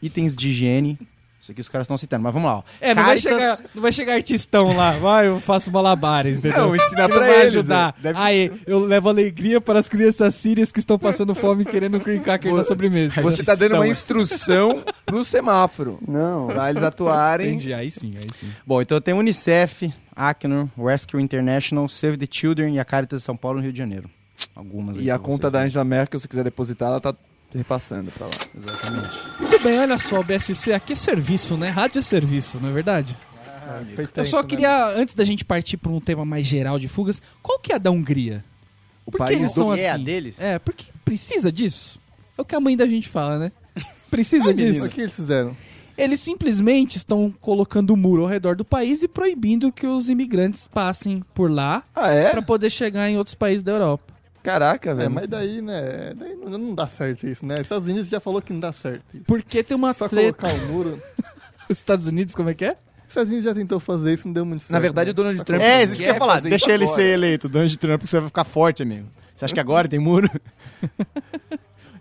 [0.00, 0.98] itens de higiene.
[1.40, 2.58] Isso aqui os caras estão citando, mas vamos lá.
[2.58, 2.62] ó.
[2.80, 6.66] É, não vai, Caritas- chegar, não vai chegar artistão lá, vai, eu faço malabares, entendeu?
[6.66, 7.94] Não, ensina pra vai eles, ajudar.
[7.98, 8.02] é.
[8.02, 11.98] Deve- Aí, eu levo alegria para as crianças sírias que estão passando fome e querendo
[11.98, 13.22] cream cracker na sobremesa.
[13.22, 14.20] Você tá dando uma Artistão.
[14.20, 15.98] instrução pro semáforo.
[16.06, 16.48] Não.
[16.48, 17.48] Pra eles atuarem.
[17.48, 18.50] Entendi, aí sim, aí sim.
[18.66, 23.36] Bom, então tem Unicef, Acnur, Rescue International, Save the Children e a Caritas de São
[23.36, 24.10] Paulo no Rio de Janeiro.
[24.54, 25.64] Algumas aí E a conta da né?
[25.66, 27.14] Angela Merkel, se quiser depositar, ela tá
[27.54, 28.32] repassando pra lá.
[28.56, 29.18] Exatamente.
[29.40, 31.68] Muito bem, olha só, BSC, aqui é serviço, né?
[31.70, 33.16] Rádio é serviço, não é verdade?
[33.46, 34.48] É, foi Eu tempo, só né?
[34.48, 37.76] queria, antes da gente partir para um tema mais geral de fugas, qual que é
[37.76, 38.44] a da Hungria?
[39.06, 39.82] O Por que país eles são assim?
[39.82, 40.36] é a deles?
[40.40, 41.98] É, porque precisa disso.
[42.38, 43.52] É o que a mãe da gente fala, né?
[44.10, 44.88] Precisa O disso.
[44.90, 45.56] que eles fizeram?
[45.96, 50.66] Eles simplesmente estão colocando um muro ao redor do país e proibindo que os imigrantes
[50.66, 52.30] passem por lá Ah, é?
[52.30, 54.12] para poder chegar em outros países da Europa.
[54.42, 55.10] Caraca, É, velho.
[55.10, 56.14] mas daí, né?
[56.16, 57.60] Daí não, não dá certo isso, né?
[57.60, 59.24] Estados Unidos já falou que não dá certo isso.
[59.26, 60.32] Porque tem uma Só treta.
[60.48, 61.02] colocar o muro.
[61.68, 62.76] Os Estados Unidos, como é que é?
[63.06, 64.72] Estados Unidos já tentou fazer isso, não deu muito certo.
[64.72, 65.10] Na verdade, né?
[65.12, 66.34] o Donald Só Trump- É, isso que eu ia falar.
[66.34, 67.00] fazer Deixa ele agora.
[67.02, 69.06] ser eleito, Donald Trump, porque você vai ficar forte, amigo.
[69.36, 70.28] Você acha que agora tem muro?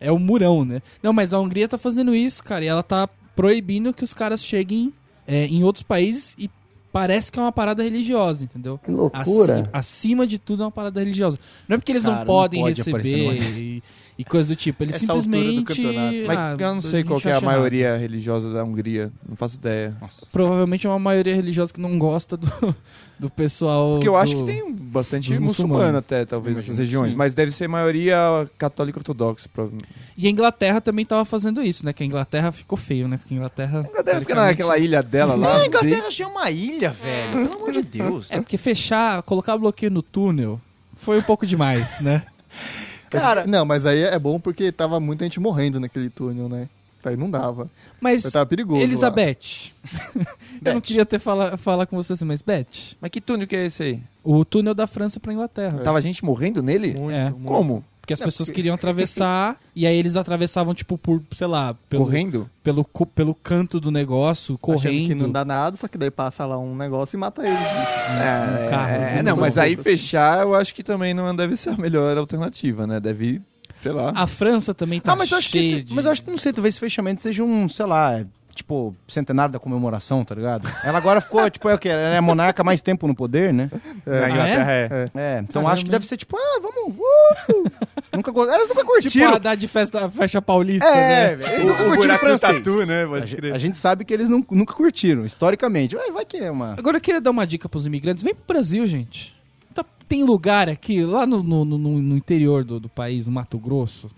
[0.01, 0.81] É o murão, né?
[1.03, 4.41] Não, mas a Hungria tá fazendo isso, cara, e ela tá proibindo que os caras
[4.43, 4.93] cheguem
[5.27, 6.49] é, em outros países e
[6.91, 8.77] parece que é uma parada religiosa, entendeu?
[8.77, 9.53] Que loucura.
[9.53, 11.39] Acima, acima de tudo é uma parada religiosa.
[11.67, 13.83] Não é porque eles Cara, não não podem pode aparecer receber
[14.19, 14.83] e, e coisa do tipo.
[14.83, 15.65] Eles Essa altura do simplesmente.
[15.65, 16.27] campeonato.
[16.27, 19.11] Mas ah, eu não sei qual é a maioria religiosa da Hungria.
[19.27, 19.95] Não faço ideia.
[20.01, 20.25] Nossa.
[20.31, 22.75] Provavelmente é uma maioria religiosa que não gosta do,
[23.17, 23.93] do pessoal.
[23.93, 27.11] Porque eu acho do- que tem bastante muçulmano até, talvez, nessas regiões.
[27.11, 27.17] sim.
[27.17, 28.17] Mas deve ser maioria
[28.57, 29.47] católica ortodoxa.
[29.53, 29.89] provavelmente.
[30.17, 31.93] E a Inglaterra também tava fazendo isso, né?
[31.93, 33.17] Que a Inglaterra ficou feio, né?
[33.17, 33.79] Porque a Inglaterra.
[33.85, 35.55] A Inglaterra fica naquela ilha dela lá.
[35.55, 37.47] Ah, a Inglaterra já é uma ilha, velho.
[37.47, 38.31] Pelo amor de Deus.
[38.31, 40.59] É porque fechar, colocar bloqueio no túnel
[40.93, 42.23] foi um pouco demais, né?
[43.09, 46.69] Cara, Não, mas aí é bom porque tava muita gente morrendo naquele túnel, né?
[47.03, 47.69] Aí não dava.
[48.01, 48.81] Mas, Aí tava perigoso.
[48.81, 49.71] Elizabeth,
[50.63, 53.55] eu não queria ter fala, falar com você assim, mas Beth, Mas que túnel que
[53.55, 53.99] é esse aí?
[54.23, 55.79] o túnel da França pra Inglaterra.
[55.79, 56.93] Tava gente morrendo nele?
[56.93, 57.29] Muito, É.
[57.29, 57.45] muito.
[57.45, 57.83] Como?
[58.09, 61.75] Porque as É, pessoas porque- queriam atravessar e aí eles atravessavam, tipo, por, sei lá,
[61.87, 62.49] pelo, Correndo?
[62.63, 65.07] pelo, pelo canto do negócio, Achando correndo.
[65.07, 67.59] que não dá nada, só que daí passa lá um negócio e mata eles.
[67.59, 69.83] É, um carro, é, não, mas aí assim.
[69.83, 72.99] fechar eu acho que também não deve ser a melhor alternativa, né?
[72.99, 73.41] Deve,
[73.83, 74.11] sei lá.
[74.15, 75.93] A França também tá ah, mas eu acho que esse, de...
[75.93, 78.25] mas eu acho que não sei, talvez esse fechamento seja um, sei lá,
[78.59, 80.69] tipo, centenário da comemoração, tá ligado?
[80.83, 81.89] Ela agora ficou, tipo, é o quê?
[81.89, 83.69] Ela é a monarca há mais tempo no poder, né?
[84.05, 84.19] É.
[84.21, 84.89] Na Inglaterra é.
[84.91, 85.09] É.
[85.15, 85.71] É, então Caramba.
[85.73, 87.71] acho que deve ser tipo, ah, vamos, uh,
[88.15, 89.31] nunca, go- elas nunca Tipo curtiram.
[89.31, 91.43] a Haddad de festa, festa paulista, é, né?
[91.53, 92.57] eles nunca O, o curtiram do francês.
[92.57, 93.03] tatu, né?
[93.51, 95.95] A a gente sabe que eles não- nunca curtiram, historicamente.
[95.95, 96.75] Vai, vai que é uma...
[96.77, 98.23] Agora eu queria dar uma dica pros imigrantes.
[98.23, 99.35] Vem pro Brasil, gente.
[99.73, 103.57] Tá- tem lugar aqui, lá no, no, no- no interior do, do país, no Mato
[103.57, 104.09] Grosso.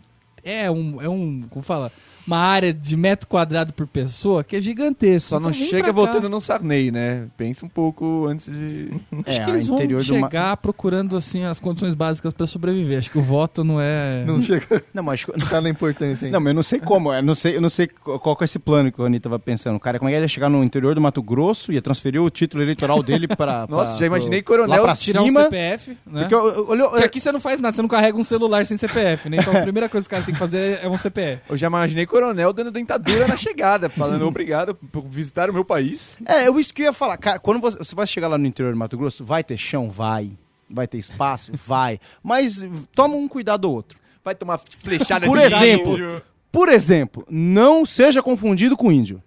[0.44, 1.92] É um, é um, como fala,
[2.26, 5.30] uma área de metro quadrado por pessoa que é gigantesco.
[5.30, 7.26] Só não Então vem chega pra voltando no Sarney, né?
[7.36, 8.90] Pensa um pouco antes de.
[9.26, 12.46] Acho É, que eles vão interior do ma- chegar procurando assim as condições básicas pra
[12.48, 13.00] sobreviver.
[13.00, 14.24] Acho que o voto não é.
[14.26, 16.38] Não chega Não, mas acho que- não tá na importância ainda.
[16.38, 18.46] Não, mas eu não sei como, eu não sei, eu não sei qual que é
[18.46, 19.80] esse plano que o Rony tava pensando.
[19.80, 22.30] Cara, como é que ele ia chegar no interior do Mato Grosso, ia transferir o
[22.30, 25.44] título eleitoral dele para Nossa, já imaginei coronel lá pra Tirar um cima.
[25.46, 26.22] CPF, né?
[26.22, 28.78] Porque eu- eu- Porque aqui você não faz nada, você não carrega um celular sem
[28.78, 29.38] CPF, né?
[29.42, 31.42] Então a primeira coisa que o cara tem que fazer é um CPF.
[31.50, 36.18] Eu já imaginei coronel dando dentadura na chegada, falando obrigado por visitar o meu país.
[36.26, 37.18] É, eu isso que eu ia falar.
[37.18, 39.90] Cara, quando você, você vai chegar lá no interior do Mato Grosso, vai ter chão?
[39.90, 40.32] Vai.
[40.70, 41.52] Vai ter espaço?
[41.68, 42.00] Vai.
[42.24, 44.00] Mas toma um cuidado ou outro.
[44.24, 46.22] Vai tomar flechada Por de exemplo, índio.
[46.52, 49.22] Por exemplo, não seja confundido com índio.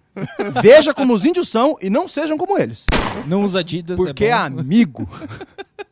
[0.61, 2.85] Veja como os índios são e não sejam como eles.
[3.27, 4.59] Não usa Adidas, Porque, é bom.
[4.61, 5.09] amigo,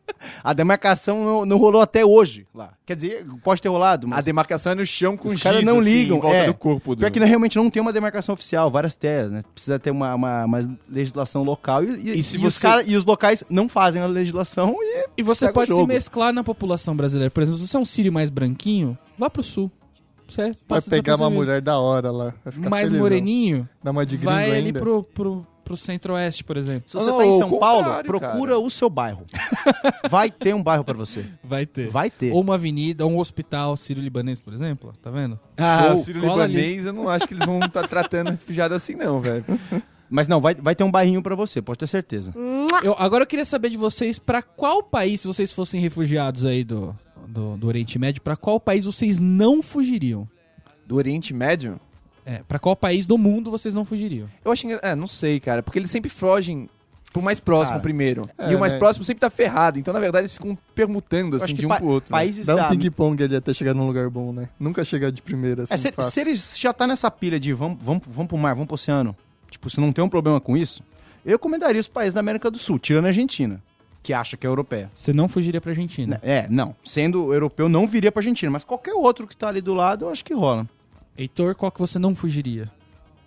[0.43, 2.73] a demarcação não, não rolou até hoje lá.
[2.86, 5.63] Quer dizer, pode ter rolado, mas A demarcação é no chão com Os giz, caras
[5.63, 6.45] não assim, ligam, em volta é.
[6.47, 6.95] do corpo.
[6.95, 6.99] Do...
[6.99, 9.43] Pior que não- realmente não tem uma demarcação oficial, várias terras, né?
[9.53, 12.83] Precisa ter uma, uma, uma legislação local e, e- E se e os você- cara-
[12.83, 16.95] e os locais não fazem a legislação e, E você pode se mesclar na população
[16.95, 17.31] brasileira.
[17.31, 19.71] Por exemplo, se você é um sírio mais branquinho, vá pro sul.
[20.27, 22.33] Você Vai pegar uma mulher da hora lá.
[22.43, 22.99] Vai ficar mais felizão.
[23.03, 24.79] moreninho, Dá uma de gringo vai ali ainda.
[24.79, 26.84] pro, pro, pro centro-oeste, por exemplo.
[26.88, 28.60] Se você Não, tá em São Paulo, procura cara.
[28.60, 29.26] o seu bairro.
[30.10, 31.26] Vai ter um bairro pra você.
[31.43, 31.89] Vai ter.
[31.89, 32.32] Vai ter.
[32.32, 34.93] Ou uma avenida, ou um hospital sírio-libanês, por exemplo.
[35.02, 35.39] Tá vendo?
[35.58, 38.73] Ah, Show, o Ciro cola Libanês, eu não acho que eles vão estar tratando refugiado
[38.73, 39.45] assim, não, velho.
[40.10, 42.32] Mas não, vai, vai ter um bairrinho pra você, pode ter certeza.
[42.84, 46.63] Eu, agora eu queria saber de vocês, pra qual país, se vocês fossem refugiados aí
[46.63, 46.95] do,
[47.28, 50.28] do, do Oriente Médio, pra qual país vocês não fugiriam?
[50.86, 51.80] Do Oriente Médio?
[52.25, 54.27] É, pra qual país do mundo vocês não fugiriam?
[54.45, 55.62] Eu acho engra- É, não sei, cara.
[55.62, 56.69] Porque eles sempre fogem
[57.12, 58.23] pro mais próximo Cara, primeiro.
[58.38, 58.79] é, e o mais né?
[58.79, 59.77] próximo sempre tá ferrado.
[59.77, 62.12] Então, na verdade, eles ficam permutando, acho assim, que de um pa- pro outro.
[62.12, 62.17] né?
[62.17, 62.67] Países Dá da...
[62.67, 64.49] um ping-pong ali até chegar num lugar bom, né?
[64.59, 66.12] Nunca chegar de primeira, assim, É, se, fácil.
[66.12, 69.15] se eles já tá nessa pilha de vamos, vamos, vamos pro mar, vamos pro oceano,
[69.51, 70.81] tipo, você não tem um problema com isso,
[71.25, 73.62] eu recomendaria os países da América do Sul, tirando a Argentina,
[74.01, 74.89] que acha que é europeia.
[74.93, 76.19] Você não fugiria pra Argentina.
[76.23, 76.75] É, não.
[76.83, 80.09] Sendo europeu, não viria pra Argentina, mas qualquer outro que tá ali do lado, eu
[80.09, 80.67] acho que rola.
[81.17, 82.69] Heitor, qual que você não fugiria?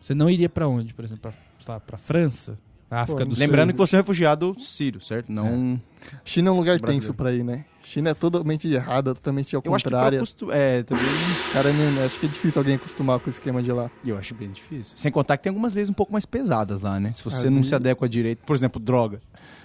[0.01, 1.23] Você não iria pra onde, por exemplo?
[1.23, 2.59] Pra, sei lá, pra França?
[2.89, 3.75] África Pô, do Lembrando Sul?
[3.75, 5.31] que você é refugiado sírio, certo?
[5.33, 5.81] Não.
[6.25, 7.01] China é um lugar Brasileiro.
[7.01, 7.65] tenso pra ir, né?
[7.83, 10.23] China é totalmente errada, totalmente ao Eu acho que contrário.
[10.53, 11.05] É, também.
[11.53, 13.91] Cara, não- acho que é difícil alguém acostumar com o esquema de lá.
[14.05, 14.97] Eu acho bem difícil.
[14.97, 17.13] Sem contar que tem algumas leis um pouco mais pesadas lá, né?
[17.13, 19.19] Se você Ah, não se adequa direito, por exemplo, droga.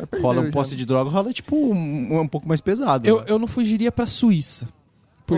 [0.09, 0.51] Perder Rola um já.
[0.51, 3.07] posse de droga, rola tipo um, um pouco mais pesado.
[3.07, 3.25] Eu, lá.
[3.27, 4.67] eu não fugiria pra Suíça.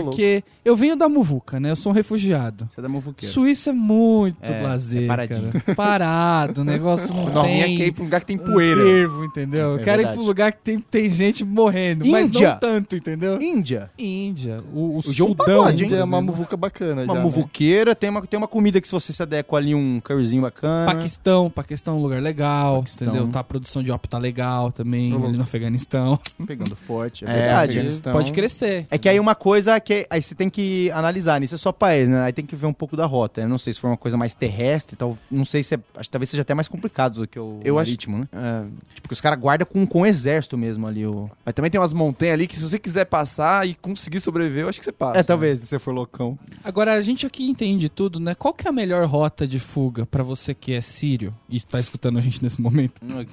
[0.02, 1.70] Porque eu venho da Muvuca, né?
[1.70, 2.68] Eu sou um refugiado.
[2.70, 3.32] Você é da muvuqueira.
[3.32, 5.52] Suíça é muito É, lazer, é paradinho.
[5.52, 5.74] cara.
[5.74, 7.76] Parado, o negócio não Norminha tem...
[7.76, 8.82] quer ir pra um lugar que tem um poeira.
[8.82, 9.70] fervo, entendeu?
[9.72, 10.16] Eu É quero ir verdade.
[10.18, 12.50] pro lugar que tem, tem gente morrendo, mas Índia.
[12.52, 13.40] não tanto, entendeu?
[13.40, 13.90] Índia.
[13.98, 15.46] Índia, o, o, João Sudão.
[15.64, 15.84] Pagode?
[15.84, 17.20] Índia é uma muvuca bacana Uma já, né?
[17.20, 20.92] muvuqueira, tem, uma, tem uma comida que se você se adequa ali, um curryzinho bacana.
[20.92, 23.08] Paquistão, Paquistão é um lugar legal, Paquistão.
[23.08, 23.28] entendeu?
[23.28, 25.26] Tá, a produção de ópio tá legal também, louco.
[25.28, 26.18] ali no Afeganistão.
[26.46, 28.00] Pegando forte, é, É, verdade.
[28.12, 28.86] Pode crescer.
[28.90, 32.08] É que aí uma coisa que aí você tem que analisar, nisso é só país,
[32.08, 32.22] né?
[32.22, 33.40] Aí tem que ver um pouco da rota.
[33.42, 36.04] Eu não sei se for uma coisa mais terrestre, tal, não sei se é, acho
[36.08, 38.28] que talvez seja até mais complicado do que o Eu acho- marítimo, né?
[38.32, 38.62] É,
[38.94, 41.80] Tipo, porque os caras guardam com, com o exército mesmo ali o mas também tem
[41.80, 44.92] umas montanhas ali que se você quiser passar e conseguir sobreviver, eu acho que você
[44.92, 45.20] passa.
[45.20, 46.38] É, talvez, se você for loucão.
[46.64, 48.34] Agora, a gente aqui entende tudo, né?
[48.34, 51.78] Qual que é a melhor rota de fuga pra você que é sírio e está
[51.78, 52.94] escutando a gente nesse momento?
[53.02, 53.24] Vamos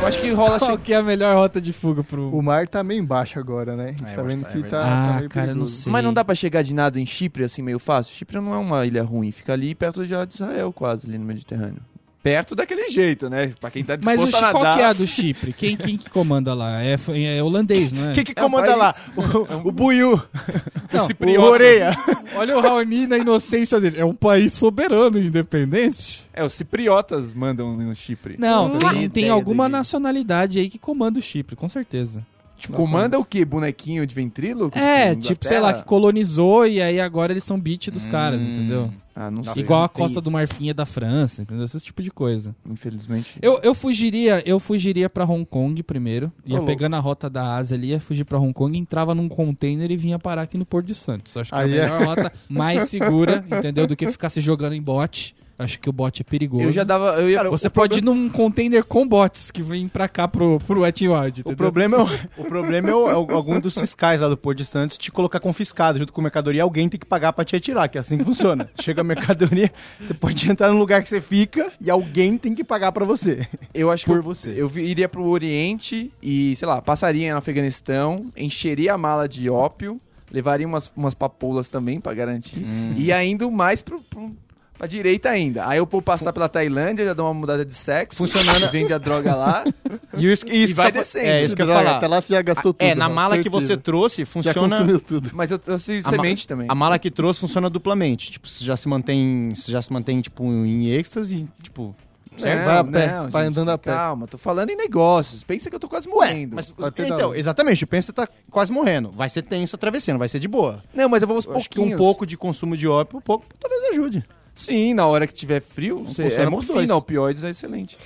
[0.00, 0.58] Eu acho que rola...
[0.58, 2.30] Qual che- que é a melhor rota de fuga pro...
[2.34, 3.86] O mar tá meio embaixo agora, né?
[3.86, 5.56] A gente É, tá vendo acho que que é tá, tá Ah, meio cara, eu
[5.56, 5.92] não sei.
[5.92, 8.14] Mas não dá pra chegar de nada em Chipre assim meio fácil?
[8.14, 11.24] Chipre não é uma ilha ruim, fica ali perto já de Israel quase, ali no
[11.24, 11.80] Mediterrâneo.
[12.22, 13.52] Perto daquele jeito, né?
[13.60, 14.76] Pra quem tá Mas disposto o, a Chi- qual nadar.
[14.78, 15.52] que é a do Chipre?
[15.52, 16.82] Quem, quem que comanda lá?
[16.82, 16.96] É,
[17.36, 18.14] é holandês, não é?
[18.14, 18.92] Quem que É um comanda lá?
[19.16, 20.20] O, o Buiu.
[20.92, 21.46] Não, o cipriota.
[21.46, 21.90] Oreia.
[22.34, 24.00] Olha o Raoni na inocência dele.
[24.00, 26.26] É um país soberano e independente.
[26.32, 28.34] É, os cipriotas mandam no Chipre.
[28.38, 32.26] Não, Não tem, tem alguma que- nacionalidade aí que comanda o Chipre, com certeza.
[32.56, 33.44] Tipo, comanda o quê?
[33.44, 34.76] Bonequinho de ventríloco?
[34.78, 38.42] É, Tipo, tipo, sei lá, que colonizou e aí agora eles são beat dos caras,
[38.42, 38.52] Hum.
[38.52, 38.90] entendeu?
[39.14, 39.62] Ah, não sei.
[39.62, 41.64] Igual a Costa do Marfim é da França, entendeu?
[41.64, 42.54] Esse tipo de coisa.
[42.68, 43.38] Infelizmente.
[43.40, 46.66] Eu, eu fugiria, eu fugiria para Hong Kong primeiro, ia louco.
[46.66, 49.96] pegando a rota da Ásia ali, ia fugir pra Hong Kong, entrava num container e
[49.96, 51.34] vinha parar aqui no Porto de Santos.
[51.36, 51.64] Acho que é é.
[51.64, 53.86] a melhor rota, mais segura, entendeu?
[53.86, 55.34] Do que ficar se jogando em bote.
[55.58, 56.62] Acho que o bot é perigoso.
[56.64, 57.18] Eu já dava.
[57.20, 60.28] Eu ia, Você o pode problema- ir num container com bots que vem pra cá
[60.28, 61.56] pro, pro Wild, O entendeu?
[61.56, 62.04] problema, é o,
[62.42, 65.10] o problema é, o- é o- algum dos fiscais lá do Porto de Santos te
[65.10, 66.62] colocar confiscado junto com a mercadoria.
[66.62, 68.68] Alguém tem que pagar pra te retirar, que é assim que funciona.
[68.82, 72.62] Chega a mercadoria, você pode entrar no lugar que você fica e alguém tem que
[72.62, 73.46] pagar pra você.
[73.72, 74.50] Eu acho que Por eu, você.
[74.54, 79.98] eu iria pro Oriente e, sei lá, passaria no Afeganistão, encheria a mala de ópio,
[80.30, 82.62] levaria umas, umas papoulas também pra garantir,
[82.96, 84.32] e ainda mais pro, pro,
[84.78, 85.66] pra direita ainda.
[85.68, 88.98] Aí eu vou passar pela Tailândia, já dou uma mudada de sexo, Funcionando- vende a
[88.98, 89.64] droga lá.
[90.18, 91.26] E isso, isso E vai que descendo.
[91.26, 91.96] É, isso que eu ia Droga, falar.
[91.98, 92.86] Até lá você já gastou tudo.
[92.88, 93.66] É, na mano, mala que certeza.
[93.66, 94.58] você trouxe, Já funciona.
[94.76, 95.30] consumiu tudo.
[95.34, 96.66] Mas eu trouxe A ma- semente também.
[96.70, 98.30] A mala que trouxe funciona duplamente.
[98.32, 99.50] Tipo, você já se mantém.
[99.54, 101.94] Você já se mantém, tipo, em êxtase, tipo.
[102.38, 103.90] Certo, vai a pé, vai andando a pé.
[103.92, 105.42] Calma, tô falando em negócios.
[105.42, 106.56] Pensa que eu tô quase Ué, morrendo.
[106.56, 106.70] mas.
[106.76, 107.18] Vai pedalar.
[107.18, 109.10] Então, exatamente, pensa que você tá quase morrendo.
[109.10, 110.82] Vai ser tenso a travessia, não vai ser de boa.
[110.94, 111.98] Não, mas eu vou aos Eu acho que pouquinhos.
[112.00, 114.22] um pouco de consumo de ópio, um pouco, talvez ajude.
[114.56, 117.98] Sim, na hora que tiver frio, você, funciona é morfina, opioides é excelente.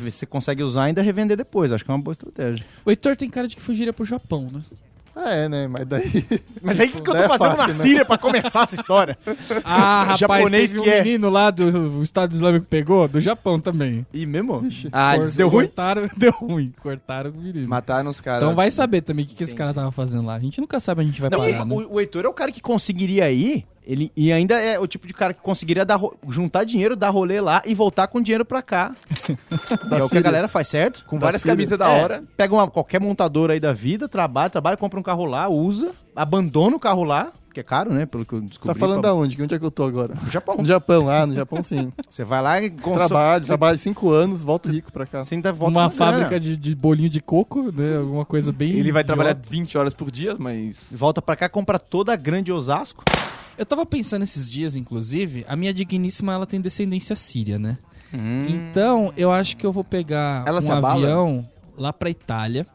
[0.00, 1.70] Você consegue usar e ainda revender depois.
[1.70, 2.64] Acho que é uma boa estratégia.
[2.84, 4.62] O Heitor tem cara de que fugiria pro Japão, né?
[5.14, 5.68] Ah, é, né?
[5.68, 6.24] Mas daí.
[6.62, 7.84] Mas aí o que, que eu tô É fazendo fácil, na né?
[7.84, 9.18] Síria pra começar essa história?
[9.62, 11.02] Ah, rapaz, Japonês teve um que é.
[11.04, 14.06] menino lá do o Estado Islâmico pegou, do Japão também.
[14.10, 14.66] E mesmo?
[14.90, 15.64] Ah, Cor- deu ruim?
[15.66, 16.72] Cortaram, deu ruim.
[16.82, 17.68] Cortaram o menino.
[17.68, 18.42] mataram os caras.
[18.44, 20.34] Então vai saber também o que, que esse cara tava fazendo lá.
[20.34, 21.74] A gente nunca sabe onde a gente vai Não, parar, né?
[21.74, 25.06] o, o Heitor é o cara que conseguiria ir, ele, e ainda é o tipo
[25.06, 28.62] de cara que conseguiria dar, juntar dinheiro, dar rolê lá e voltar com dinheiro pra
[28.62, 28.94] cá.
[29.90, 31.04] É o que a galera faz, certo?
[31.06, 31.54] Com Da várias Síria.
[31.54, 32.24] camisas da É, hora.
[32.36, 36.76] Pega uma, qualquer montadora aí da vida, trabalha, trabalha, compra um carro lá, usa, abandona
[36.76, 38.06] o carro lá, que é caro, né?
[38.06, 38.72] Pelo que eu descobri.
[38.74, 39.40] Tá falando pra- da onde?
[39.42, 40.14] Onde é que eu tô agora?
[40.14, 40.56] do Japão.
[40.56, 41.92] No Japão, ah, no Japão sim.
[42.08, 43.08] Você vai lá e consome.
[43.08, 45.22] Trabalho, trabalho cinco anos, volto rico pra cá.
[45.22, 47.98] Você ainda volta Uma fábrica de, de bolinho de coco, né?
[47.98, 48.72] Alguma coisa bem.
[48.78, 49.48] Ele vai trabalhar idiota.
[49.50, 50.88] 20 horas por dia, mas.
[50.92, 53.04] Volta pra cá, compra toda a grande Osasco.
[53.58, 57.78] Eu tava pensando esses dias, inclusive, a minha digníssima ela tem descendência síria, né?
[58.46, 62.66] Então, eu acho que eu vou pegar Ela um avião lá pra Itália.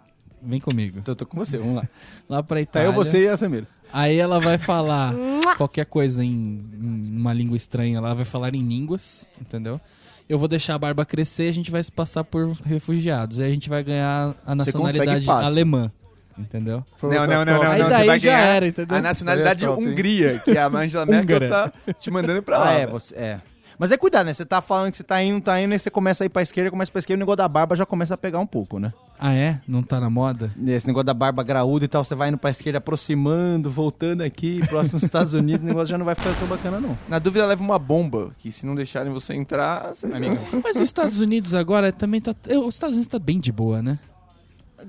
[0.42, 1.00] Vem comigo.
[1.00, 1.88] Então eu tô com você, vamos lá.
[2.30, 2.88] Lá pra Tá Itália.
[2.90, 3.68] eu, você e a Samira.
[3.92, 5.14] Aí ela vai falar
[5.58, 9.80] qualquer coisa em, em uma língua estranha, ela vai falar em línguas, entendeu?
[10.28, 13.40] Eu vou deixar a barba crescer e a gente vai se passar por refugiados.
[13.40, 15.92] Aí a gente vai ganhar a nacionalidade alemã,
[16.38, 16.84] entendeu?
[17.00, 17.90] Pô, Não, tá não, não, não, Aí não.
[17.90, 18.98] daí Você vai já ganhar era, entendeu?
[18.98, 19.92] a nacionalidade Aí é top, hein?
[19.92, 21.72] Hungria, que a Angela Merkel Húngara.
[21.86, 22.70] tá te mandando pra lá.
[22.70, 22.92] Ah, é, velho.
[22.92, 23.42] você, é.
[23.80, 24.34] Mas é cuidar, né?
[24.34, 26.42] Você tá falando que você tá indo, tá indo, aí você começa a ir pra
[26.42, 28.92] esquerda, começa pra esquerda, o negócio da barba já começa a pegar um pouco, né?
[29.20, 29.60] Ah, é?
[29.68, 30.52] Não tá na moda?
[30.66, 34.66] Esse negócio da barba graúda e tal, você vai indo pra esquerda, aproximando, voltando aqui,
[34.68, 36.98] próximo aos Estados Unidos, o negócio já não vai ficar tão bacana, não.
[37.08, 40.08] Na dúvida, leva uma bomba, que se não deixarem você entrar, você...
[40.08, 40.40] Amiga.
[40.64, 42.36] Mas os Estados Unidos agora também tá.
[42.48, 44.00] eh, Os Estados Unidos tá bem de boa, né?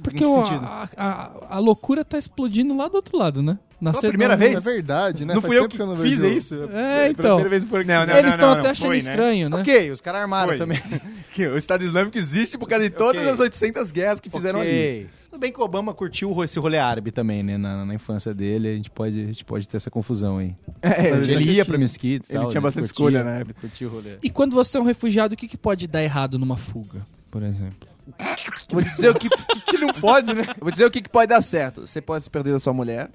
[0.03, 3.59] Porque que o- a, a, a loucura tá explodindo lá do outro lado, né?
[3.81, 4.57] Nasceu primeira vez?
[4.57, 5.35] É verdade, né?
[5.35, 6.55] Não Faz fui eu tempo que, eu não fiz vejo- isso.
[6.73, 7.37] É, então.
[7.37, 7.85] Primeira vez foi...
[7.85, 8.99] Não, não, Eles estão até achando foi, né?
[8.99, 9.57] estranho, né?
[9.61, 10.59] Ok, os caras armaram Foi.
[10.59, 10.79] também.
[11.33, 13.33] Que o Estado Islâmico existe por causa de todas Ok.
[13.33, 14.69] as 800 guerras que fizeram ali.
[14.71, 15.07] Ok.
[15.31, 17.57] Tudo bem que o Obama curtiu esse rolê árabe também, né?
[17.57, 20.55] Na, na infância dele, a gente, pode, a gente pode ter essa confusão aí.
[20.83, 23.41] É, Ele, ele ia pra mesquita e ele tal, tinha bastante curtia, escolha na Ele
[23.43, 23.61] época.
[23.61, 24.15] curtia o rolê.
[24.21, 27.45] E quando você é um refugiado, o que, que pode dar errado numa fuga, por
[27.45, 27.87] exemplo?
[28.71, 30.45] Vou dizer o que, que não pode, né?
[30.61, 31.87] Vou dizer o que, que pode dar certo.
[31.87, 33.11] Você pode se perder da sua mulher.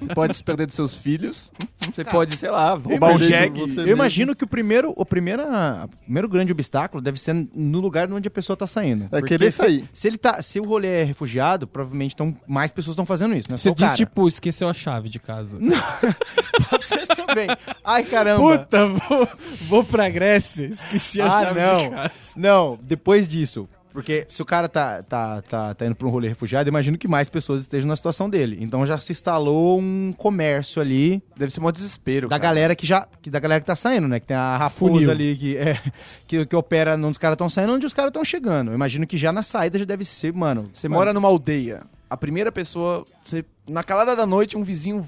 [0.00, 1.50] você pode se perder dos seus filhos.
[1.78, 3.60] Você pode, sei lá, roubar um jegue.
[3.60, 3.88] Eu mesmo.
[3.88, 8.28] imagino que o primeiro, o primeira, o primeiro grande obstáculo deve ser no lugar onde
[8.28, 9.08] a pessoa tá saindo.
[9.10, 9.88] É querer se, sair.
[9.92, 13.50] Se ele tá, se o rolê é refugiado, provavelmente tão, mais pessoas estão fazendo isso,
[13.50, 13.56] né?
[13.56, 13.96] Você diz, cara.
[13.96, 15.58] tipo, esqueceu a chave de casa.
[16.70, 17.48] Pode ser também.
[17.84, 18.58] Ai, caramba.
[18.58, 19.28] Puta, vou,
[19.68, 21.78] vou pra Grécia, esqueci a ah, chave não.
[21.78, 22.12] de casa.
[22.36, 23.68] Não, depois disso.
[23.92, 27.06] Porque se o cara tá, tá, tá, tá indo pra um rolê refugiado, imagino que
[27.06, 28.58] mais pessoas estejam na situação dele.
[28.60, 32.28] Então já se instalou um comércio ali Deve ser um desespero.
[32.28, 32.48] da cara.
[32.54, 33.06] galera que já.
[33.20, 34.18] Que, da galera que tá saindo, né?
[34.18, 35.10] Que tem a Funil.
[35.10, 35.78] ali que, é,
[36.26, 38.70] que, que opera onde os caras estão saindo, onde os caras estão chegando.
[38.70, 40.70] Eu imagino que já na saída já deve ser, mano.
[40.72, 41.82] Você mano, mora numa aldeia.
[42.08, 43.06] A primeira pessoa.
[43.24, 45.06] Você, na calada da noite, um vizinho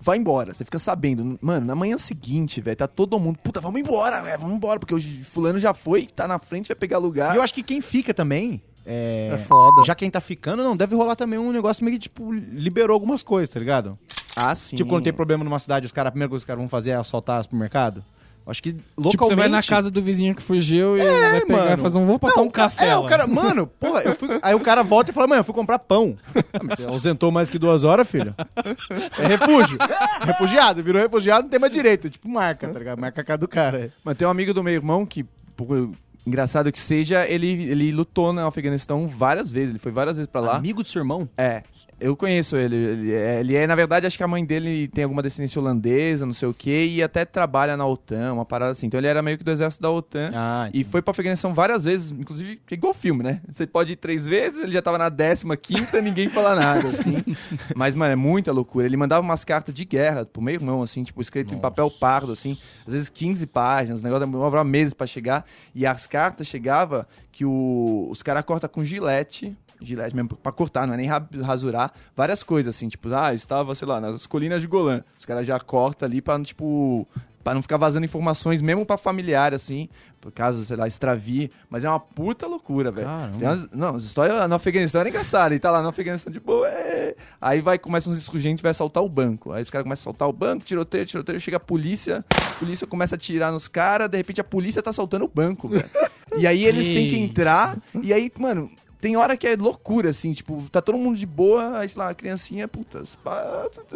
[0.00, 0.54] vai embora.
[0.54, 1.38] Você fica sabendo.
[1.40, 3.38] Mano, na manhã seguinte, velho, tá todo mundo.
[3.42, 4.38] Puta, vamos embora, velho.
[4.40, 4.80] Vamos embora.
[4.80, 7.34] Porque o fulano já foi, tá na frente, vai pegar lugar.
[7.34, 8.62] E eu acho que quem fica também.
[8.86, 9.84] É, É foda.
[9.84, 13.22] Já quem tá ficando, não, deve rolar também um negócio meio que, tipo, liberou algumas
[13.22, 13.98] coisas, tá ligado?
[14.34, 14.76] Ah, sim.
[14.76, 16.68] Tipo, quando tem problema numa cidade, os caras, a primeira coisa que os caras vão
[16.68, 18.02] fazer é assaltar supermercado.
[18.46, 19.10] Acho que localmente...
[19.12, 21.78] Tipo, você vai na casa do vizinho que fugiu e vai pegar mano.
[21.78, 22.04] fazer um.
[22.04, 22.88] Vou passar Não, um café.
[22.88, 23.00] É, lá.
[23.00, 25.54] o cara, mano, porra, eu fui, aí o cara volta e fala, mano, eu fui
[25.54, 26.16] comprar pão.
[26.52, 28.34] Ah, Você ausentou mais que duas horas, filho?
[29.18, 29.78] É refúgio.
[30.24, 32.10] Refugiado, virou refugiado, não tem mais direito.
[32.10, 32.98] Tipo, marca, tá ligado?
[32.98, 33.92] Marca a cara do cara.
[34.04, 35.24] Mano, tem um amigo do meu irmão que,
[35.56, 35.90] por
[36.26, 39.70] engraçado que seja, ele, ele lutou no Afeganistão várias vezes.
[39.70, 40.56] Ele foi várias vezes pra lá.
[40.56, 41.28] Amigo do seu irmão?
[41.36, 41.62] É.
[42.00, 42.74] Eu conheço ele.
[42.76, 46.24] Ele é, ele é, na verdade, acho que a mãe dele tem alguma descendência holandesa,
[46.24, 48.86] não sei o quê, e até trabalha na OTAN, uma parada assim.
[48.86, 50.30] Então ele era meio que do exército da OTAN.
[50.34, 53.40] Ah, E foi pra Afeganistão várias vezes, inclusive, é igual filme, né?
[53.52, 57.22] Você pode ir três vezes, ele já tava na décima quinta, ninguém fala nada, assim.
[57.74, 58.86] Mas, mano, é muita loucura.
[58.86, 62.32] Ele mandava umas cartas de guerra pro meu irmão, assim, tipo, escrito em papel pardo,
[62.32, 65.44] assim, às vezes 15 páginas, o negócio demorava meses pra chegar.
[65.74, 69.56] E as cartas chegavam que o, os caras cortam com gilete.
[69.80, 71.92] Gilete mesmo, pra cortar, não é nem ra- rasurar.
[72.16, 75.02] Várias coisas, assim, tipo, ah, estava, sei lá, nas colinas de Golã.
[75.18, 77.06] Os caras já cortam ali pra, tipo,
[77.42, 79.88] Pra não ficar vazando informações, mesmo pra familiar, assim,
[80.20, 81.50] por caso, sei lá, extravie.
[81.70, 83.08] Mas é uma puta loucura, velho.
[83.72, 85.54] Não, as histórias no Afeganistão é engraçada.
[85.54, 87.16] E tá lá no Afeganistão de boa, é...
[87.40, 89.52] Aí vai, começam uns insurgentes, vai assaltar o banco.
[89.52, 92.86] Aí os caras começam a assaltar o banco, tiroteio, tiroteio, chega a polícia, a polícia
[92.86, 95.88] começa a atirar nos caras, de repente a polícia tá assaltando o banco, velho.
[96.36, 98.70] E aí eles têm que entrar, e aí, mano...
[99.00, 102.10] Tem hora que é loucura, assim, tipo, tá todo mundo de boa, aí, sei lá,
[102.10, 103.02] a criancinha, puta,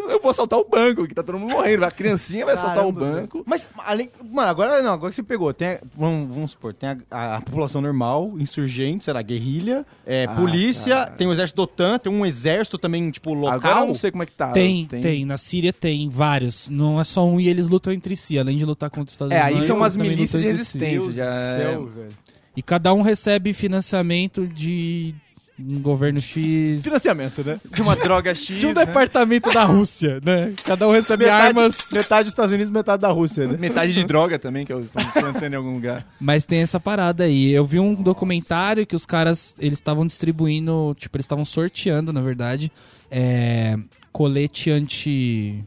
[0.08, 1.84] eu vou assaltar o banco, que tá todo mundo morrendo.
[1.84, 3.20] A criancinha vai assaltar o Caramba, velho.
[3.22, 3.42] banco.
[3.46, 4.10] Mas, além.
[4.24, 5.52] Mano, agora não, agora que você pegou.
[5.52, 10.24] Tem, a- vamos, vamos supor, tem a, a- a população normal, insurgente, será, guerrilha, é,
[10.28, 11.10] Ah, polícia, cara.
[11.12, 13.54] tem o exército da OTAN, tem um exército também, tipo, local.
[13.54, 14.52] Agora eu não sei como é que tá.
[14.52, 16.68] Tem, tem, Na Síria tem vários.
[16.68, 18.38] Não é só um e eles lutam entre si.
[18.38, 19.60] Além de lutar contra os Estados É, Unidos.
[19.60, 20.88] aí são umas milícias de resistência.
[20.90, 22.08] Deus já do é- céu, velho.
[22.56, 25.14] E cada um recebe financiamento de
[25.58, 26.82] um governo X.
[26.82, 27.60] Financiamento, né?
[27.72, 28.58] De uma droga X.
[28.58, 28.84] De um né?
[28.84, 30.52] departamento da Rússia, né?
[30.64, 31.78] Cada um recebe Metade, armas.
[31.92, 33.56] metade dos Estados Unidos, metade da Rússia, né?
[33.56, 36.06] Metade de droga também, que eu tô plantando em algum lugar.
[36.20, 37.52] Mas tem essa parada aí.
[37.52, 42.20] Eu vi um documentário que os caras, eles estavam distribuindo, tipo, eles estavam sorteando, na
[42.20, 42.70] verdade,
[43.10, 43.76] é,
[44.12, 45.64] colete anti...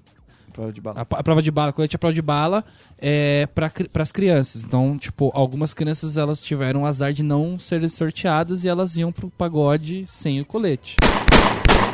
[0.57, 0.99] Prova de bala.
[0.99, 2.65] A, a prova de bala, colete à prova de bala
[2.97, 4.63] é, para as crianças.
[4.63, 9.11] Então, tipo, algumas crianças elas tiveram o azar de não serem sorteadas e elas iam
[9.11, 10.95] pro pagode sem o colete.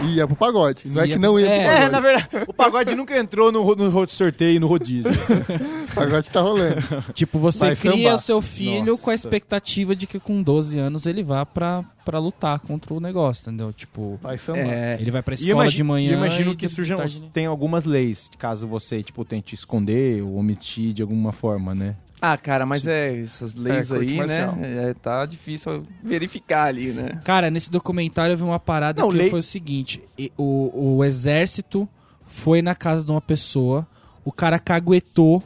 [0.10, 0.82] Ia pro pagode.
[0.86, 1.91] Não é Ia que não ia pro- pro É, É, pagode.
[1.91, 5.12] na verdade, o pagode nunca entrou no, ro- no ro- sorteio, no rodízio.
[5.93, 6.82] O pagode tá rolando.
[7.14, 8.16] Tipo, você Vai cria sambar.
[8.16, 9.04] o seu filho Nossa.
[9.04, 12.99] com a expectativa de que com 12 anos ele vá pra, pra lutar contra o
[12.99, 13.72] negócio, entendeu?
[13.72, 14.62] Tipo, Vai sambar.
[14.74, 14.97] É.
[14.99, 16.12] ele vai pra E escola imagi- de manhã.
[16.14, 20.24] eu imagino e que de surjam, tarde- tem algumas leis, caso você, tipo, tente esconder
[20.24, 21.95] ou omitir de alguma forma, né?
[22.26, 24.49] Ah, cara, mas é, essas leis É, aí, né?
[24.61, 27.19] é, tá difícil verificar ali, né?
[27.26, 30.01] Cara, nesse documentário eu vi uma parada Não, que lei- foi o seguinte:
[30.38, 31.86] o, o exército
[32.26, 33.86] foi na casa de uma pessoa,
[34.24, 35.43] o cara caguetou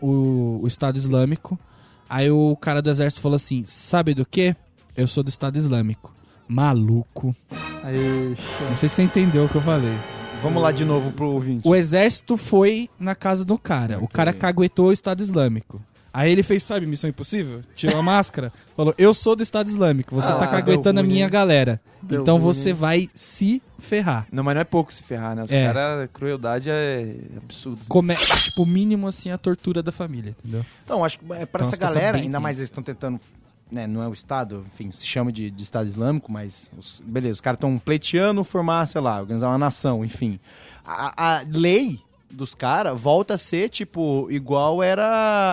[0.00, 1.58] o, o, Estado Islâmico.
[2.08, 4.56] Aí o cara do exército falou assim: Sabe do que?
[4.96, 6.14] Eu sou do Estado Islâmico.
[6.48, 7.36] Maluco.
[7.82, 8.34] Aí,
[8.70, 9.92] Não sei se você entendeu o que eu falei.
[10.42, 11.68] Vamos lá de novo pro ouvinte.
[11.68, 14.02] O exército foi na casa do cara.
[14.02, 15.78] O cara caguetou o Estado Islâmico.
[16.18, 17.60] Aí ele fez, sabe, Missão Impossível?
[17.74, 21.28] Tirou a máscara, falou: Eu sou do Estado Islâmico, você Ah, tá caguetando a minha
[21.28, 21.78] galera.
[22.00, 24.26] Deu então ruim, você vai se ferrar.
[24.32, 25.42] Não, mas não é pouco se ferrar, né?
[25.44, 25.66] Os É.
[25.66, 27.82] caras, a crueldade é absurda.
[27.86, 28.14] Come...
[28.14, 30.64] Tipo, o mínimo assim, a tortura da família, entendeu?
[30.84, 33.20] Então, acho que é, Então, pra essa a situação galera, ainda mais eles estão tentando.
[33.70, 36.70] Né, não é o Estado, enfim, se chama de, de Estado Islâmico, mas.
[36.78, 40.38] os- beleza, os caras estão pleiteando formar, sei lá, organizar uma nação, enfim.
[40.82, 41.98] A, a lei
[42.36, 45.06] dos caras volta a ser, tipo, igual era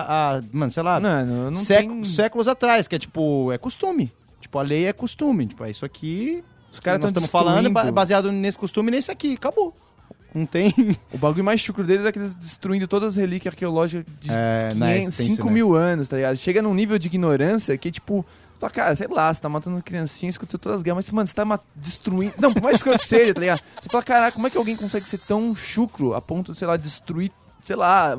[0.06, 0.42] a.
[0.52, 2.04] Mano, sei lá, Mano, não sécu- tem...
[2.04, 4.12] séculos atrás, que é tipo, é costume.
[4.40, 5.46] Tipo, a lei é costume.
[5.46, 6.44] Tipo, é isso aqui.
[6.70, 9.74] Os caras estão estamos falando baseado nesse costume nesse aqui, acabou.
[10.34, 10.74] Não tem.
[11.12, 14.68] O bagulho mais chucro deles é que eles destruindo todas as relíquias arqueológicas de É,
[14.72, 16.36] 500, 5 mil anos, tá ligado?
[16.36, 18.26] Chega num nível de ignorância que, tipo,
[18.58, 21.34] fala, cara, sei lá, você tá matando criancinhas, aconteceu todas as guerras, mas, mano, você
[21.34, 22.34] tá destruindo.
[22.38, 23.62] Não, por mais que eu seja, tá ligado?
[23.80, 26.66] Você fala, caraca, como é que alguém consegue ser tão chucro a ponto de, sei
[26.66, 27.30] lá, destruir.
[27.62, 28.14] Sei lá,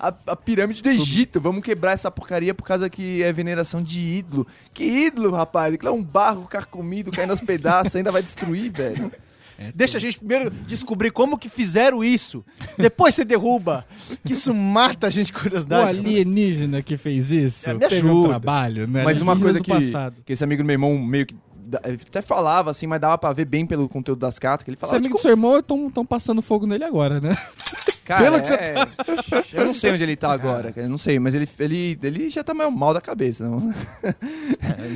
[0.00, 1.40] a, a pirâmide do Egito.
[1.40, 4.44] Vamos quebrar essa porcaria por causa que é veneração de ídolo.
[4.74, 5.72] Que ídolo, rapaz?
[5.72, 9.12] Aquilo é um barro carcomido, caindo aos pedaços, ainda vai destruir, velho.
[9.74, 12.44] Deixa a gente primeiro descobrir como que fizeram isso.
[12.76, 13.84] Depois você derruba.
[14.24, 15.98] Que isso mata a gente de O curiosidade.
[15.98, 18.28] alienígena que fez isso É, me teve um ajuda.
[18.28, 19.02] trabalho, né?
[19.04, 20.16] Mas uma coisa que, do passado.
[20.24, 21.34] que esse amigo do meu irmão meio que.
[22.08, 24.80] até falava assim, mas dava pra ver bem pelo conteúdo das cartas, que ele Esse
[24.80, 24.96] falava.
[24.98, 27.36] amigo do tipo, seu irmão estão passando fogo nele agora, né?
[28.04, 28.74] cara, pelo que você é...
[29.60, 30.86] Eu não sei onde ele tá agora, cara.
[30.86, 33.46] Eu não sei, mas ele, ele, ele já tá meio mal da cabeça.
[33.46, 33.72] Não,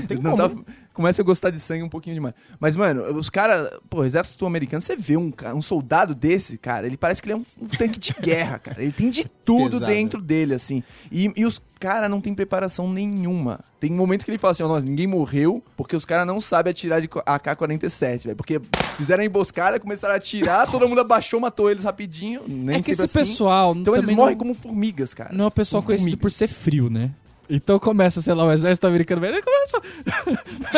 [0.09, 0.49] tem não como.
[0.65, 2.35] tá- começa a gostar de sangue um pouquinho demais.
[2.61, 3.69] Mas, mano, os caras.
[3.89, 7.35] Pô, o exército americano, você vê um, um soldado desse, cara, ele parece que ele
[7.35, 8.83] é um, um tanque de guerra, cara.
[8.83, 9.87] Ele tem de tudo Pesado.
[9.93, 10.83] dentro dele, assim.
[11.11, 13.61] E, e os caras não tem preparação nenhuma.
[13.81, 16.41] Tem um momento que ele fala assim: ó, "Nossa, ninguém morreu porque os caras não
[16.41, 18.37] sabem atirar de co- AK-47, velho.
[18.37, 18.61] Porque
[18.97, 22.43] fizeram a emboscada, começaram a atirar, todo mundo abaixou, matou eles rapidinho.
[22.47, 23.19] Nem é que esse assim.
[23.19, 25.31] pessoal Então eles morrem não, como formigas, cara.
[25.35, 26.21] não é um pessoal Como conhecido formigas.
[26.21, 27.11] por ser frio, né?
[27.55, 29.83] Então começa, sei lá, o exército americano, ele começa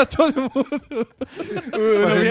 [0.00, 1.06] a todo mundo.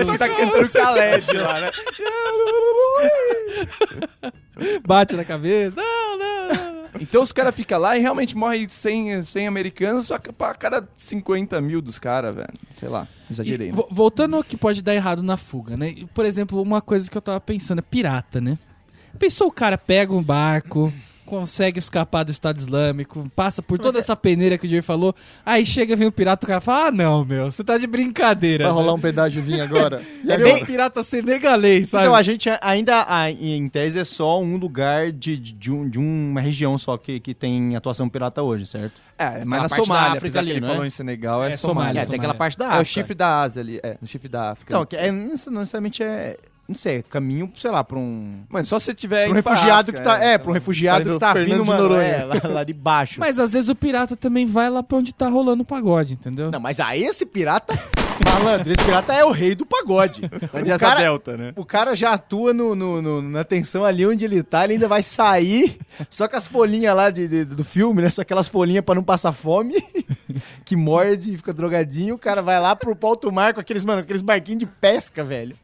[0.01, 1.71] O só tá cantando Khaled lá, né?
[4.85, 5.75] Bate na cabeça.
[5.75, 6.83] Não, não, não.
[6.99, 10.87] Então os caras ficam lá e realmente morrem 100, 100 americanos só que pra cada
[10.95, 12.53] 50 mil dos caras, velho.
[12.79, 13.69] Sei lá, exagerei.
[13.69, 13.75] E, né?
[13.77, 15.95] vo- voltando ao que pode dar errado na fuga, né?
[16.13, 18.57] Por exemplo, uma coisa que eu tava pensando é pirata, né?
[19.17, 20.93] Pensou o cara pega um barco,
[21.25, 25.15] consegue escapar do Estado Islâmico, passa por toda essa peneira que o Jair falou,
[25.45, 28.65] aí chega, vem o pirata, o cara fala, ah não, meu, você tá de brincadeira.
[28.65, 28.79] vai né?
[28.79, 30.01] rolar um pedágiozinho agora.
[30.23, 32.03] E É bem pirata senegalês, sabe?
[32.05, 33.05] Então, a gente ainda,
[33.39, 37.19] em tese, é só um lugar de, de, de um- de uma região só que,
[37.19, 39.01] que tem atuação pirata hoje, certo?
[39.17, 40.87] É, mas na parte da Somália, África ali, ele não falou é?
[40.87, 41.83] em Senegal, é, É, Somália.
[41.91, 42.81] Somália, É, tem aquela parte da É África.
[42.81, 44.73] o chifre da Ásia ali, é, no chifre da África.
[44.73, 46.37] Então, que é, não não necessariamente é,
[46.67, 48.43] não sei, é caminho, sei lá, pra um...
[48.49, 50.23] Mano, só se você tiver Pra um refugiado África, que tá.
[50.23, 52.07] É, pra um refugiado que tá Fernando vindo de mano, Noronha.
[52.07, 53.19] é, lá, lá de baixo.
[53.19, 56.49] Mas às vezes o pirata também vai lá pra onde tá rolando o pagode, entendeu?
[56.51, 57.77] Não, mas aí esse pirata,
[58.25, 60.21] malandro, esse pirata é o rei do pagode.
[60.21, 61.53] De O cara- delta, né?
[61.57, 64.87] O cara já atua no, no- no- na tensão ali onde ele tá, ele ainda
[64.87, 65.77] vai sair
[66.09, 68.09] só com as folhinhas lá de, de- do filme, né?
[68.09, 69.75] Só aquelas folhinhas pra não passar fome,
[70.63, 72.15] que morde e fica drogadinho.
[72.15, 75.55] O cara vai lá pro alto mar com aqueles, mano, aqueles barquinhos de pesca, velho.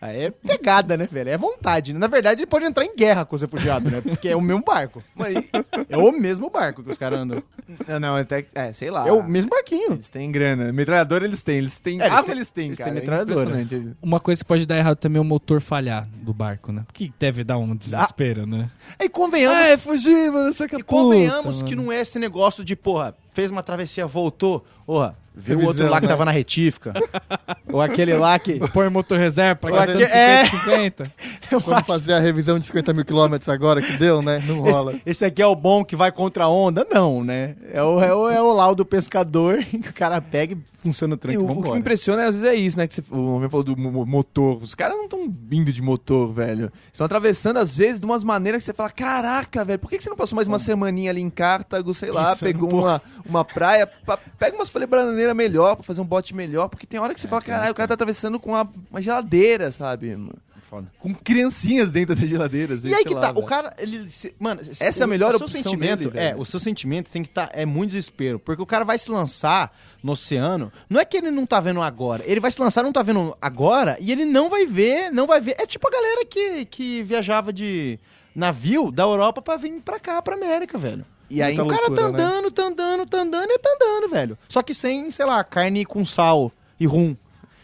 [0.00, 1.28] Aí é pegada, né, velho?
[1.30, 1.92] É vontade.
[1.92, 1.98] né?
[1.98, 4.00] Na verdade, ele pode entrar em guerra com os refugiados, né?
[4.00, 5.02] Porque é o mesmo barco.
[5.14, 5.44] Mano,
[5.88, 7.42] É o mesmo barco que os caras andam.
[7.86, 9.06] não, não, até, é, sei lá.
[9.06, 9.92] É o mesmo barquinho.
[9.92, 10.72] Eles têm grana.
[10.72, 11.58] Metralhador eles têm.
[11.58, 12.00] Eles têm.
[12.00, 12.90] É, eles arma têm- eles têm, eles cara.
[12.90, 13.50] têm é metralhadora.
[13.60, 13.96] impressionante.
[14.00, 16.84] Uma coisa que pode dar errado também é o motor falhar do barco, né?
[16.94, 18.70] Que deve dar um desespero, né?
[18.98, 22.74] E convenhamos é, fugi, mano, você que E convenhamos que não é esse negócio de,
[22.74, 26.12] porra, fez uma travessia, voltou, porra, viu o outro lá que né?
[26.12, 26.92] tava na retífica.
[27.72, 28.58] Ou aquele lá que.
[28.70, 30.44] Põe motor reserva pra gastando aquele- é.
[30.46, 31.12] 50, 50.
[31.50, 34.42] Eu Vamos acho- fazer a revisão de 50 mil quilômetros agora que deu, né?
[34.46, 34.92] Não rola.
[34.92, 36.86] Esse, esse aqui é o bom que vai contra a onda?
[36.90, 37.56] Não, né?
[37.72, 41.18] É o, é o, é o laudo pescador que o cara pega e funciona o
[41.38, 42.86] o, o que me impressiona às vezes é isso, né?
[42.86, 44.60] Que você, o homem falou do mo- mo- motor.
[44.62, 46.72] Os caras não estão vindo de motor, velho.
[46.92, 50.02] Estão atravessando, às vezes, de umas maneiras que você fala: caraca, velho, por que, que
[50.04, 53.44] você não passou mais uma semaninha ali em Cartago, sei lá, Isso, pegou uma, uma
[53.44, 54.88] praia, pa- pega umas folhas
[55.34, 57.88] melhor pra fazer um bote melhor, porque tem hora que você fala: caralho, o cara
[57.88, 60.14] tá atravessando com uma, uma geladeira, sabe?
[60.16, 60.34] mano?
[60.68, 60.86] Foda.
[61.00, 62.74] Com criancinhas dentro da geladeira.
[62.74, 63.46] às E vezes, aí sei que lá, tá, o velho.
[63.46, 64.08] cara, ele.
[64.08, 66.40] se- mano, Essa é a melhor o seu opção sentimento, dele, É, velho.
[66.40, 67.50] o seu sentimento tem que estar.
[67.52, 68.38] é muito desespero.
[68.38, 70.72] Porque o cara vai se lançar no oceano.
[70.88, 72.22] Não é que ele não tá vendo agora.
[72.24, 75.40] Ele vai se lançar, não tá vendo agora, e ele não vai ver, não vai
[75.40, 75.56] ver.
[75.58, 77.98] É tipo a galera que, que viajava de
[78.32, 81.04] navio da Europa pra vir pra cá, pra América, velho.
[81.30, 82.08] E aí, Muita O cara tá né?
[82.08, 84.38] andando, tá andando, tá andando e tá andando, velho.
[84.48, 87.16] Só que sem, sei lá, carne com sal e rum.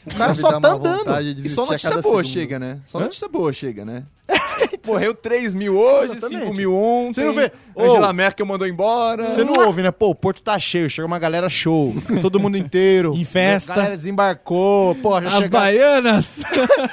[0.06, 1.20] O cara só tá andando.
[1.44, 2.24] E só notícia boa segundo.
[2.26, 2.78] chega, né?
[2.86, 3.02] Só Hã?
[3.02, 4.04] notícia boa chega, né?
[4.86, 6.44] Morreu 3 mil hoje, Exatamente.
[6.46, 7.14] 5 mil ontem.
[7.14, 7.52] Você não vê?
[7.76, 8.12] Angela Ô.
[8.12, 9.26] Merkel mandou embora.
[9.26, 9.90] Você não ouve, né?
[9.90, 11.92] Pô, o porto tá cheio, chega uma galera show,
[12.22, 13.14] todo mundo inteiro.
[13.18, 13.72] Em festa.
[13.72, 15.48] A galera desembarcou, pô, já As chega...
[15.48, 16.42] baianas!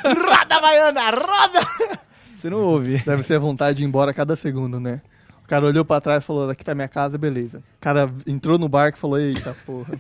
[0.04, 1.60] Roda, Baiana, roda!
[2.36, 2.98] Você não ouve.
[3.00, 5.02] Deve ser a vontade de ir embora a cada segundo, né?
[5.44, 7.60] O cara olhou pra trás e falou, daqui tá minha casa, beleza.
[7.60, 9.94] O cara entrou no barco e falou, eita porra.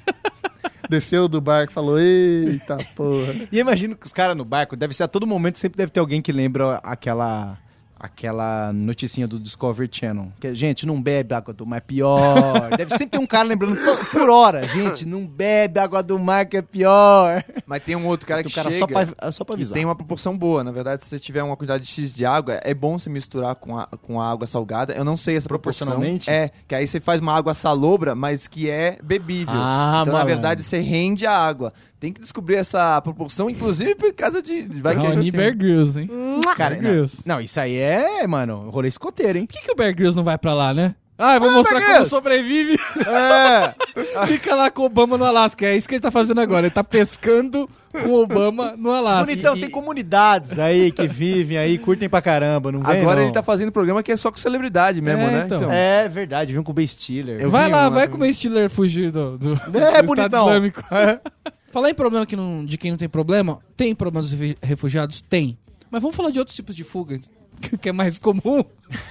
[0.89, 3.33] Desceu do barco e falou, eita porra.
[3.51, 5.91] E eu imagino que os caras no barco, deve ser a todo momento, sempre deve
[5.91, 7.57] ter alguém que lembra aquela
[8.03, 10.27] aquela noticinha do Discovery Channel.
[10.37, 12.69] Que, gente, não bebe água do mar, é pior.
[12.75, 13.77] deve sempre ter um cara lembrando
[14.11, 14.61] por hora.
[14.67, 17.41] Gente, não bebe água do mar que é pior.
[17.65, 18.79] Mas tem um outro cara que cara chega...
[18.79, 19.73] só pra, só pra avisar.
[19.73, 22.73] tem uma proporção boa, na verdade, se você tiver uma quantidade X de água, é
[22.73, 24.91] bom você misturar com a, com a água salgada.
[24.91, 25.87] Eu não sei essa proporção.
[25.87, 26.29] Proporcionalmente?
[26.29, 29.53] É, que aí você faz uma água salobra, mas que é bebível.
[29.55, 30.27] Ah, então, na malandro.
[30.27, 31.71] verdade, você rende a água.
[32.03, 34.63] Tem que descobrir essa proporção, inclusive por causa de...
[34.81, 36.09] Vai que tem- Bear Grylls, hein?
[36.57, 37.21] Cara, Bear não, Grylls.
[37.25, 39.45] não, isso aí é, mano, rolê escoteiro, hein?
[39.45, 40.95] Por que, que o Bear Grylls não vai pra lá, né?
[41.17, 42.77] Ah, eu vou mostrar Bear como sobrevive.
[43.07, 43.73] É,
[44.27, 45.65] Fica lá com o Obama no Alasca.
[45.65, 46.65] É isso que ele tá fazendo agora.
[46.65, 49.27] Ele tá pescando com o Obama no Alasca.
[49.27, 53.23] bonitão, e- tem comunidades aí que vivem aí, curtem pra caramba, não vem Agora não.
[53.23, 55.43] ele tá fazendo programa que é só com celebridade mesmo, É, né?
[55.45, 55.71] então.
[55.71, 57.39] É verdade, viu com o Ben Stiller.
[57.39, 60.47] Eu vai lá, uma- vai como o Stiller fugir do, do, É, do Estado bonitão.
[60.47, 60.83] Islâmico.
[61.73, 65.19] Falar em problema que não, de quem não tem problema, tem problema dos refu- refugiados?
[65.19, 65.57] Tem.
[65.91, 67.19] Mas vamos falar de outros tipos de fuga,
[67.59, 68.63] que que é mais comum.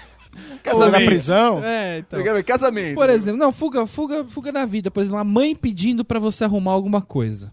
[0.72, 1.62] Ou na prisão.
[1.62, 2.18] É, então.
[2.44, 2.94] Casamento.
[2.94, 4.90] Por exemplo, não, fuga, fuga, fuga na vida.
[4.90, 7.52] Por exemplo, a mãe pedindo pra você arrumar alguma coisa.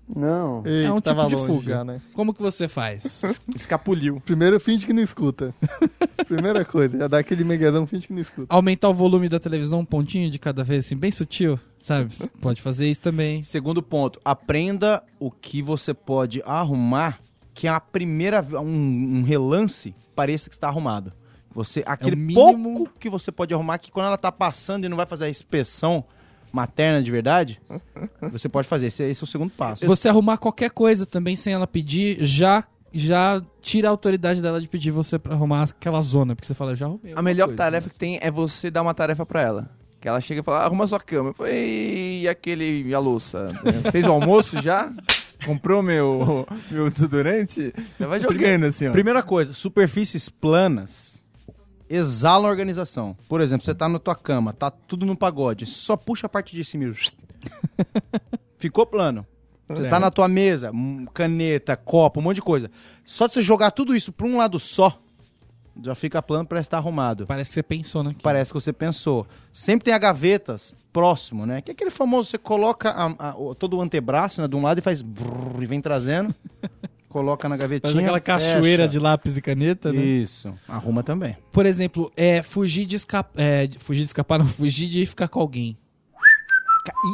[0.64, 1.72] Eita, É um tipo de longe fuga.
[1.74, 1.99] já, né?
[2.14, 3.22] Como que você faz?
[3.53, 4.22] Escapuliu.
[4.26, 5.53] Primeiro, finge que não escuta.
[6.26, 8.47] Primeira coisa, já dá aquele megadão, finge que não escuta.
[8.53, 11.60] Aumentar o volume da televisão um pontinho de cada vez, assim, bem sutil,
[11.90, 12.16] sabe?
[12.40, 13.42] Pode fazer isso também.
[13.44, 17.20] Segundo ponto, aprenda o que você pode arrumar
[17.54, 21.12] que a primeira um, um relance pareça que está arrumado.
[21.54, 24.96] Você aquele mínimo- pouco que você pode arrumar que quando ela tá passando e não
[24.96, 26.04] vai fazer a inspeção
[26.54, 27.60] materna de verdade,
[28.32, 28.86] você pode fazer.
[28.88, 29.86] Esse, esse é o segundo passo.
[29.86, 34.68] Você arrumar qualquer coisa também sem ela pedir, já já tira a autoridade dela de
[34.68, 37.14] pedir você pra arrumar aquela zona, porque você fala, já arrumei.
[37.16, 39.70] A melhor coisa, tarefa mas- que tem é você dar uma tarefa pra ela.
[40.00, 41.30] Que ela chega e fala, arruma sua cama.
[41.30, 43.50] Eu falei, e aquele, e a louça?
[43.91, 44.91] Fez o almoço já?
[45.45, 47.74] Comprou meu, meu desodorante?
[48.00, 48.91] Já vai jogando assim, ó.
[48.91, 51.24] Primeira coisa, superfícies planas
[51.89, 53.16] exalam a organização.
[53.28, 56.56] Por exemplo, você tá na tua cama, tá tudo no pagode, só puxa a parte
[56.56, 56.93] de cima e...
[58.58, 59.26] Ficou plano.
[59.70, 62.72] Você tá na tua mesa, hum, caneta, copo, um monte de coisa.
[63.06, 65.00] Só de você jogar tudo isso pra um lado só,
[65.84, 67.26] já fica plano pra estar arrumado.
[67.28, 68.22] Parece que você pensou naquilo.
[68.24, 69.26] Parece que você pensou.
[69.52, 71.62] Sempre tem a gavetas próximo, né?
[71.62, 74.80] Que é aquele famoso, você coloca a- a- todo o antebraço né, de um lado
[74.80, 76.34] e faz brrr, e vem trazendo.
[77.10, 77.92] coloca na gavetinha.
[77.92, 78.90] Faz aquela cachoeira fecha.
[78.90, 80.00] de lápis e caneta, né?
[80.00, 80.54] Isso.
[80.68, 81.36] Arruma também.
[81.52, 83.32] Por exemplo, é, fugir de escapar.
[83.42, 85.76] É, fugir de escapar, não, fugir de ficar com alguém.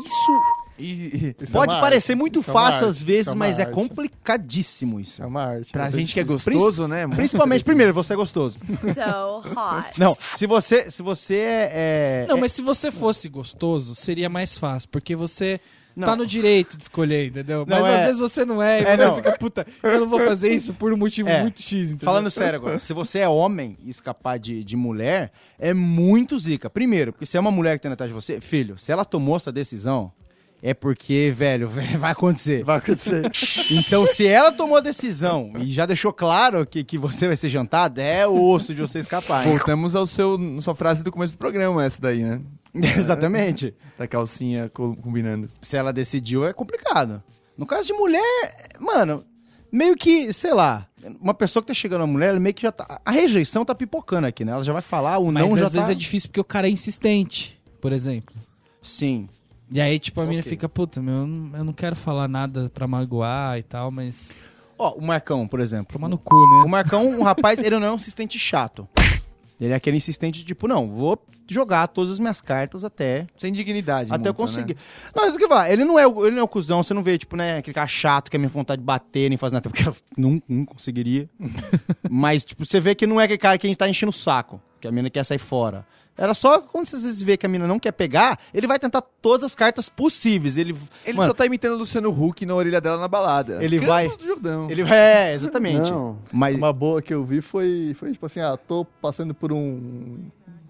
[0.05, 0.41] Isso
[0.77, 3.31] E, e- é pode uma parecer arte, muito isso é fácil arte, às vezes, isso
[3.31, 3.73] é mas é arte.
[3.73, 5.21] complicadíssimo isso.
[5.21, 5.71] É uma arte.
[5.71, 7.05] pra é gente que é gostoso, né?
[7.05, 7.15] mano?
[7.15, 8.57] Principalmente, primeiro, você é gostoso.
[8.59, 9.99] So hot.
[9.99, 11.35] Não, se você, se você
[11.71, 12.25] é...
[12.27, 15.59] Não, é- mas se você fosse gostoso, seria mais fácil, porque você
[15.95, 16.05] Não.
[16.05, 17.65] tá no direito de escolher, entendeu?
[17.65, 19.15] Não, mas é- às vezes você não é, e É, você não.
[19.15, 21.41] fica, puta, eu não vou fazer isso por um motivo É.
[21.41, 22.05] muito X, entendeu?
[22.05, 26.69] Falando sério agora, se você é homem e escapar de, de mulher, é muito zica.
[26.69, 29.37] Primeiro, porque se é uma mulher que tem atrás de você, filho, se ela tomou
[29.37, 30.11] essa decisão,
[30.61, 32.63] é porque, velho, vai acontecer.
[32.63, 33.31] Vai acontecer.
[33.69, 37.49] Então, se ela tomou a decisão e já deixou claro que, que você vai ser
[37.49, 39.45] jantado, é o osso de você escapar.
[39.45, 39.51] hein?
[39.55, 42.41] Voltamos ao seu sua frase do começo do programa, essa daí, né?
[42.73, 43.73] Exatamente.
[43.97, 45.49] Da calcinha co- combinando.
[45.61, 47.21] Se ela decidiu, é complicado.
[47.57, 49.23] No caso de mulher, mano,
[49.71, 50.87] meio que, sei lá,
[51.21, 52.99] uma pessoa que tá chegando a mulher, ela meio que já tá.
[53.05, 54.51] A rejeição tá pipocando aqui, né?
[54.51, 55.91] Ela já vai falar, o Mas não às já vezes tá.
[55.91, 58.35] é difícil porque o cara é insistente, por exemplo.
[58.83, 59.29] Sim.
[59.71, 60.49] E aí, tipo, a mina Ok.
[60.49, 64.29] fica, puta, meu, eu não, quero falar nada pra magoar e tal, mas
[64.77, 65.93] Ó, o Marcão, por exemplo.
[65.93, 66.69] toma no cu, O né?
[66.69, 68.87] Marcão, um rapaz, ele não é um insistente chato.
[69.59, 74.09] Ele é aquele insistente, tipo, não, vou jogar todas as minhas cartas até Sem dignidade.
[74.11, 74.73] Até eu muito, conseguir.
[74.75, 74.79] né?
[75.15, 75.71] Não, é o que eu falar.
[75.71, 77.73] Ele não é o, ele não é o cuzão, você não vê, tipo, né, aquele
[77.73, 80.65] cara chato que é minha vontade de bater nem fazer nada, porque eu não, não
[80.65, 81.29] conseguiria.
[82.09, 84.13] Mas, tipo, você vê que não é aquele cara que a gente tá enchendo o
[84.13, 85.85] saco, que a mina quer sair fora.
[86.17, 88.79] Era só quando você às vezes vê que a mina não quer pegar, ele vai
[88.79, 90.55] tentar todas as cartas possíveis.
[90.55, 90.73] Ele,
[91.05, 93.61] Ele mano, só tá imitando o Luciano Huck na orelha dela na balada.
[93.63, 94.67] Ele Campos vai- do Jordão.
[94.71, 94.97] ele vai.
[94.97, 95.91] É, exatamente.
[96.31, 96.55] Mas.
[96.57, 100.19] Uma boa que eu vi foi, foi tipo assim, ah, tô passando por um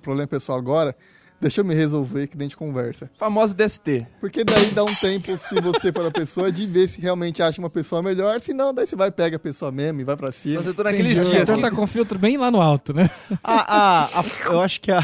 [0.02, 0.96] problema pessoal agora,
[1.40, 3.10] deixa eu me resolver que a gente conversa.
[3.18, 4.06] Famosa DST.
[4.20, 7.60] Porque daí dá um tempo, se você for a pessoa, de ver se realmente acha
[7.62, 8.40] uma pessoa melhor.
[8.42, 10.56] Se não, daí você vai, pega a pessoa mesmo e vai pra cima.
[10.58, 11.32] Mas eu tô naqueles Entendi.
[11.32, 11.62] dias Então que...
[11.62, 13.10] tá com o filtro bem lá no alto, né?
[13.44, 15.02] A, a- a- eu acho que a,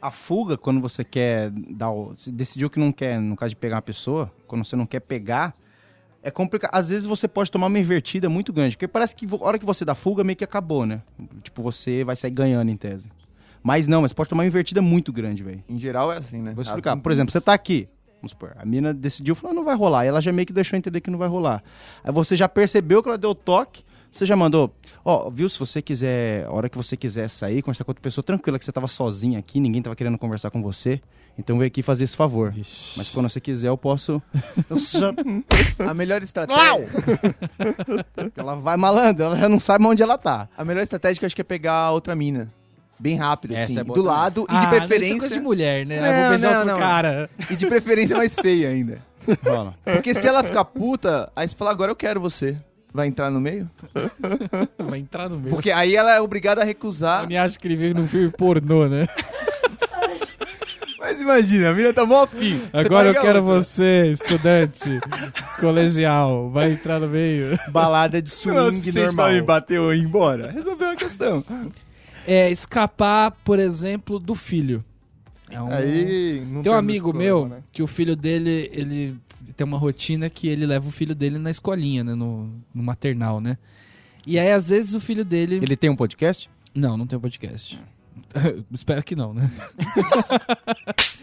[0.00, 3.56] a fuga, quando você quer dar o, se decidiu que não quer, no caso de
[3.56, 5.54] pegar uma pessoa, quando você não quer pegar,
[6.22, 6.70] é complicado.
[6.74, 9.64] Às vezes você pode tomar uma invertida muito grande, porque parece que a hora que
[9.66, 11.02] você dá fuga, meio que acabou, né?
[11.42, 13.10] Tipo, você vai sair ganhando em tese.
[13.66, 15.64] Mas não, mas pode tomar uma invertida muito grande, velho.
[15.68, 16.52] Em geral é assim, né?
[16.54, 16.96] Vou explicar.
[16.98, 17.88] Por exemplo, você tá aqui.
[18.20, 20.04] Vamos supor, a mina decidiu, falou, não vai rolar.
[20.04, 21.62] E ela já meio que deixou entender que não vai rolar.
[22.04, 24.72] Aí você já percebeu que ela deu toque, você já mandou,
[25.04, 28.22] ó, viu, se você quiser, a hora que você quiser sair, conversar com outra pessoa,
[28.22, 31.00] tranquila, que você tava sozinha aqui, ninguém tava querendo conversar com você.
[31.38, 32.54] Então veio aqui fazer esse favor.
[32.96, 34.22] Mas quando você quiser, eu posso.
[34.70, 35.12] Eu já-
[35.90, 36.88] A melhor estratégia.
[38.36, 40.48] ela vai malandra, ela já não sabe onde ela tá.
[40.56, 42.52] A melhor estratégia que eu acho que é pegar a outra mina.
[42.98, 43.80] Bem rápido, Essa assim.
[43.80, 44.18] é boa do também.
[44.18, 45.28] lado e Ah, de Isso é preferência.
[45.28, 46.00] de mulher, né?
[46.00, 46.78] Não, eu vou beijar não, outro não.
[46.80, 47.30] cara.
[47.50, 48.98] E de preferência mais feia ainda.
[49.44, 49.74] Rola.
[49.84, 52.56] Porque se ela ficar puta, aí você fala, agora eu quero você.
[52.92, 53.68] Vai entrar no meio?
[54.78, 55.50] Vai entrar no meio.
[55.50, 57.24] Porque aí ela é obrigada a recusar.
[57.24, 59.06] Ele acha que ele vive num filme pornô, né?
[60.98, 62.60] Mas imagina, a mina tá mó afim.
[62.72, 63.62] Você Agora eu quero outra.
[63.62, 65.00] você, estudante
[65.60, 66.48] colegial.
[66.50, 67.58] Vai entrar no meio.
[67.68, 69.26] Balada de Não é swing suficiente normal.
[69.26, 70.50] pra me bater ou ir embora.
[70.50, 71.44] Resolveu a questão.
[72.26, 74.84] É escapar, por exemplo, do filho.
[75.50, 75.70] É um...
[75.70, 77.64] Aí não Tem um amigo esse meu problema, né?
[77.72, 79.16] que o filho dele, ele
[79.56, 82.14] tem uma rotina que ele leva o filho dele na escolinha, né?
[82.14, 83.58] No, no maternal, né?
[84.26, 85.56] E aí, às vezes, o filho dele.
[85.56, 86.48] Ele tem um podcast?
[86.74, 87.78] Não, não tem um podcast.
[88.72, 89.50] Espero que não, né?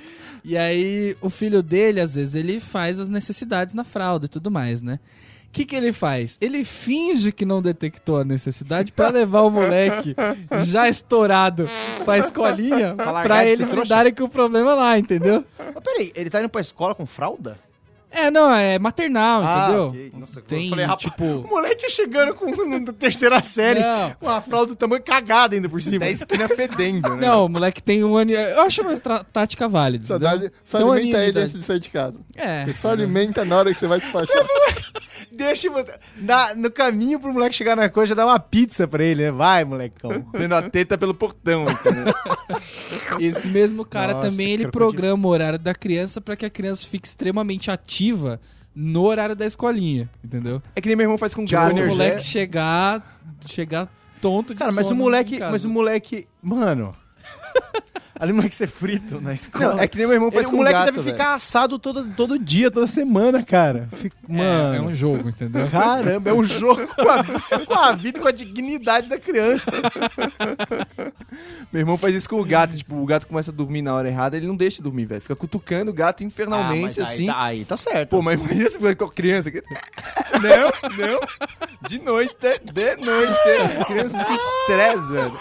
[0.43, 4.49] e aí, o filho dele, às vezes, ele faz as necessidades na fralda e tudo
[4.49, 4.99] mais, né?
[5.47, 6.37] O que, que ele faz?
[6.39, 10.15] Ele finge que não detectou a necessidade pra levar o moleque
[10.63, 11.67] já estourado
[12.05, 15.43] pra escolinha Pra pra eles lidarem com o problema lá, entendeu?
[15.59, 17.59] Mas peraí, ele tá indo pra escola com fralda?
[18.11, 19.83] É, não, é maternal, entendeu?
[19.83, 20.11] Ah, ok.
[20.17, 21.23] Nossa, Tem, eu falei, rapaz, tipo...
[21.23, 24.11] o moleque chegando com na terceira série, Não.
[24.19, 25.99] com a fralda do tamanho cagada ainda por cima.
[25.99, 27.27] Da esquina fedendo, né?
[27.27, 28.31] Não, o moleque tem um ano.
[28.31, 30.05] Eu acho uma tática válida.
[30.05, 30.49] Só, entendeu?
[30.49, 32.19] dá- só um alimenta ele antes de sair de casa.
[32.35, 32.65] É.
[32.65, 34.45] Você só alimenta na hora que você vai despachar.
[35.31, 38.87] Deixa eu botar- na- no caminho pro moleque chegar na coisa, já dá uma pizza
[38.87, 39.31] pra ele, né?
[39.31, 40.21] Vai, molecão.
[40.33, 42.13] Tendo a teta pelo portão, entendeu?
[43.19, 46.85] Esse mesmo cara Nossa, também ele programa o horário da criança pra que a criança
[46.87, 48.39] fique extremamente ativa
[48.75, 50.61] no horário da escolinha, entendeu?
[50.75, 51.69] É que nem meu irmão faz com Tipo, gato.
[51.73, 53.89] o energia- moleque chegar chegar
[54.21, 56.93] tonto de Cara, mas o moleque, mas o moleque, mano.
[58.21, 59.73] Ali o moleque ser frito na escola.
[59.73, 61.11] Não, é que nem meu irmão faz Ele- com o moleque gato, deve velho.
[61.17, 63.89] ficar assado todo, todo dia, toda semana, cara.
[63.93, 64.75] Fica- É, mano.
[64.75, 65.67] é um jogo, entendeu?
[65.69, 67.23] Caramba, é um jogo com a,
[67.65, 69.71] com a vida e com a dignidade da criança.
[71.71, 72.75] Meu irmão faz isso com o gato.
[72.75, 75.21] Tipo, o gato começa a dormir na hora errada, ele não deixa dormir, velho.
[75.21, 77.21] Fica cutucando o gato infernalmente, assim.
[77.23, 78.09] Aí tá, aí tá certo.
[78.09, 79.49] Pô, mas imagina se for com a criança.
[79.49, 79.63] que-
[80.33, 80.71] Não,
[81.07, 81.19] não.
[81.89, 83.85] De noite, de noite.
[83.87, 85.31] Criança que estresse, velho.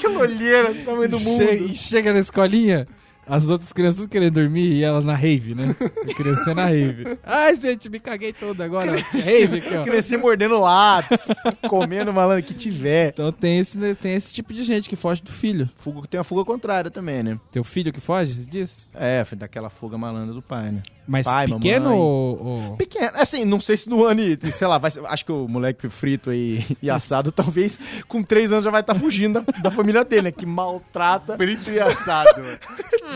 [0.00, 1.38] que olheira do tamanho do mundo.
[1.38, 2.86] Che- e chega na escolinha,
[3.26, 5.74] as outras crianças tudo querendo dormir e ela na rave, né?
[5.80, 7.18] A criança na rave.
[7.24, 8.92] Ai, gente, me caguei todo agora.
[8.96, 9.82] Rave aqui, ó.
[9.82, 11.26] Crescer mordendo lápis,
[11.68, 13.08] comendo malandro que tiver.
[13.08, 15.68] Então tem esse, né, tem esse tipo de gente que foge do filho.
[15.78, 17.38] Fuga, tem a fuga contrária também, né?
[17.50, 18.88] Teu filho que foge disso?
[18.94, 20.82] É, foi daquela fuga malandra do pai, né?
[21.10, 21.98] Mas Pai, pequeno mamãe.
[21.98, 25.32] ou, ou- Pequeno, assim, não sei se no ano, e, sei lá, vai, acho que
[25.32, 29.58] o moleque frito aí e assado, talvez com três anos já vai estar fugindo da,
[29.62, 30.32] da família dele, né?
[30.32, 31.34] Que maltrata.
[31.38, 32.42] Frito e assado.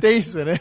[0.00, 0.58] Tenso, né?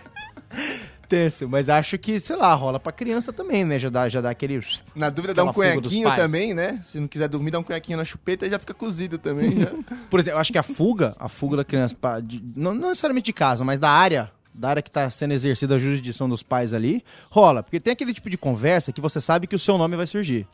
[1.08, 3.80] Tenso, mas acho que, sei lá, rola pra criança também, né?
[3.80, 4.62] Já dá, já dá aquele.
[4.94, 5.80] Na dúvida, dá um pais.
[6.18, 6.82] também, né?
[6.84, 9.62] Se não quiser dormir, dá um conhaquinho na chupeta e já fica cozido também.
[9.62, 9.72] Já.
[10.10, 12.90] Por exemplo, eu acho que a fuga, a fuga da criança, pra- de- não, não
[12.90, 16.42] necessariamente de casa, mas da área, da área que tá sendo exercida a jurisdição dos
[16.42, 17.62] pais ali, rola.
[17.62, 20.48] Porque tem aquele tipo de conversa que você sabe que o seu nome vai surgir,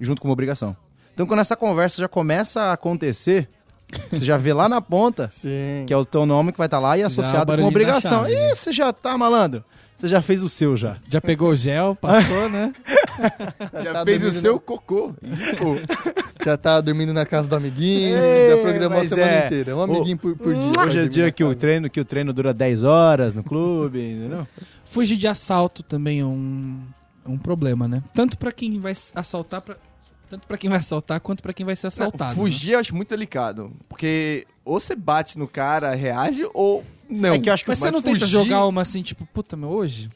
[0.00, 0.76] junto com uma obrigação.
[1.12, 3.48] Então, quando essa conversa já começa a acontecer,
[4.10, 5.84] você já vê lá na ponta Sim.
[5.86, 8.22] que é o teu nome que vai estar lá e é associado com obrigação.
[8.22, 8.52] chave, né?
[8.52, 9.64] Ih, você já tá, malandro.
[10.00, 10.96] Você já fez o seu já.
[11.10, 12.72] já pegou o gel, passou, né?
[13.84, 15.12] Já tá fez o seu na- cocô.
[16.42, 19.46] Já tá dormindo na casa do amiguinho, Ei, já programou a semana é.
[19.46, 19.76] inteira.
[19.76, 20.72] Um amiguinho por, por dia.
[20.82, 24.48] Hoje é dia que o, treino, que o treino dura 10 horas no clube, entendeu?
[24.86, 26.78] Fugir de assalto também é um,
[27.26, 28.02] é um problema, né?
[28.14, 29.76] Tanto pra quem vai assaltar, pra,
[30.30, 32.30] tanto para quem vai assaltar quanto pra quem vai ser assaltado.
[32.30, 32.34] né?
[32.36, 33.72] fugir eu acho muito delicado.
[33.88, 37.34] Porque ou você bate no cara, reage, ou não.
[37.34, 39.56] É que eu acho que Mas você não tenta fugir- jogar uma assim, tipo, puta,
[39.56, 40.08] meu, hoje?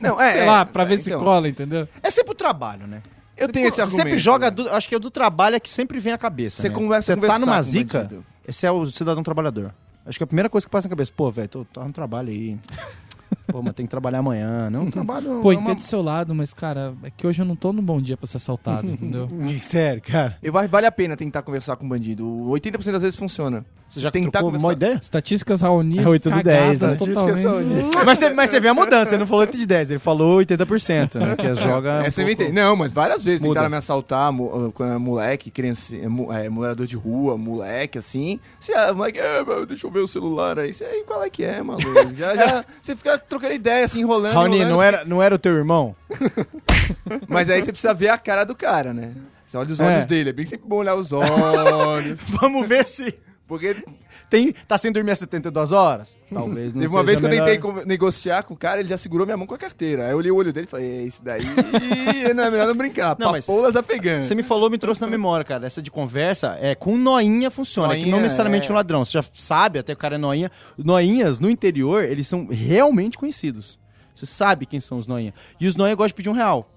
[0.00, 0.32] Não, é.
[0.32, 1.88] Sei é, lá, pra ver é, se então, cola, entendeu?
[2.02, 3.02] É sempre o trabalho, né?
[3.36, 4.02] Eu tenho esse Você argumento.
[4.02, 4.50] sempre joga, né?
[4.50, 6.60] do- acho que é do trabalho é que sempre vem à cabeça.
[6.60, 6.74] Você né?
[6.74, 8.24] conversa Você com tá numa zica, bandido.
[8.46, 9.72] esse é o cidadão trabalhador.
[10.04, 12.28] Acho que a primeira coisa que passa na cabeça, pô, velho, tô, tô no trabalho
[12.30, 12.58] aí.
[13.50, 14.70] Pô, mas tem que trabalhar amanhã.
[14.70, 15.40] Não, trabalho.
[15.40, 17.72] Pô, é uma- entendo do seu lado, mas, cara, é que hoje eu não tô
[17.72, 19.28] num bom dia pra ser assaltado, entendeu?
[19.60, 20.36] Sério, cara.
[20.50, 22.24] Vai- vale a pena tentar conversar com um bandido.
[22.24, 23.64] 80% das vezes funciona.
[23.88, 24.66] Você já Tentar trocou conversar.
[24.68, 24.98] uma ideia?
[25.02, 26.96] Estatísticas Raoni, É 8 do 10, cagadas né?
[26.96, 27.96] totalmente.
[28.06, 30.38] mas, você, mas você vê a mudança, ele não falou 8 de 10, ele falou
[30.38, 31.34] 80%, né?
[31.34, 31.98] Que joga.
[31.98, 32.52] um Essa eu pouco-.
[32.52, 33.54] Não, mas várias vezes Muda.
[33.54, 37.36] tentaram me assaltar, mo- ah, quando era moleque, criança, é, mo- é, morador de rua,
[37.36, 38.38] moleque, assim.
[38.60, 40.72] Você, ah, moleque, é, mas deixa eu ver o celular aí.
[40.72, 42.14] Você, aí, qual é que é, maluco?
[42.14, 44.72] Já, já, você fica trocando ideia, assim, enrolando, Raoni, enrolando.
[44.74, 45.94] não era, não era o teu irmão?
[47.28, 49.12] Mas aí você precisa ver a cara do cara, né?
[49.46, 49.84] Você olha os É.
[49.84, 52.20] olhos dele, é bem sempre bom olhar os olhos.
[52.40, 53.14] Vamos ver se.
[53.50, 53.74] Porque
[54.30, 56.16] Tem, tá sem dormir às 72 horas?
[56.32, 57.46] Talvez não teve uma seja vez que eu melhor.
[57.46, 60.04] tentei negociar com o cara, ele já segurou minha mão com a carteira.
[60.04, 61.42] Aí eu olhei o olho dele e falei, "É, esse daí
[62.32, 63.16] não é melhor não brincar.
[63.18, 64.24] Não, Papoulas afegãs.
[64.26, 65.66] Você me falou, me trouxe na memória, cara.
[65.66, 68.72] Essa de conversa é com noinha funciona, é que não Noinha, necessariamente é.
[68.72, 69.04] um ladrão.
[69.04, 70.48] Você já sabe, até o cara é noinha.
[70.78, 73.80] Noinhas, no interior, eles são realmente conhecidos.
[74.14, 75.34] Você sabe quem são os noinha.
[75.60, 76.70] E os noinha gostam de pedir um real.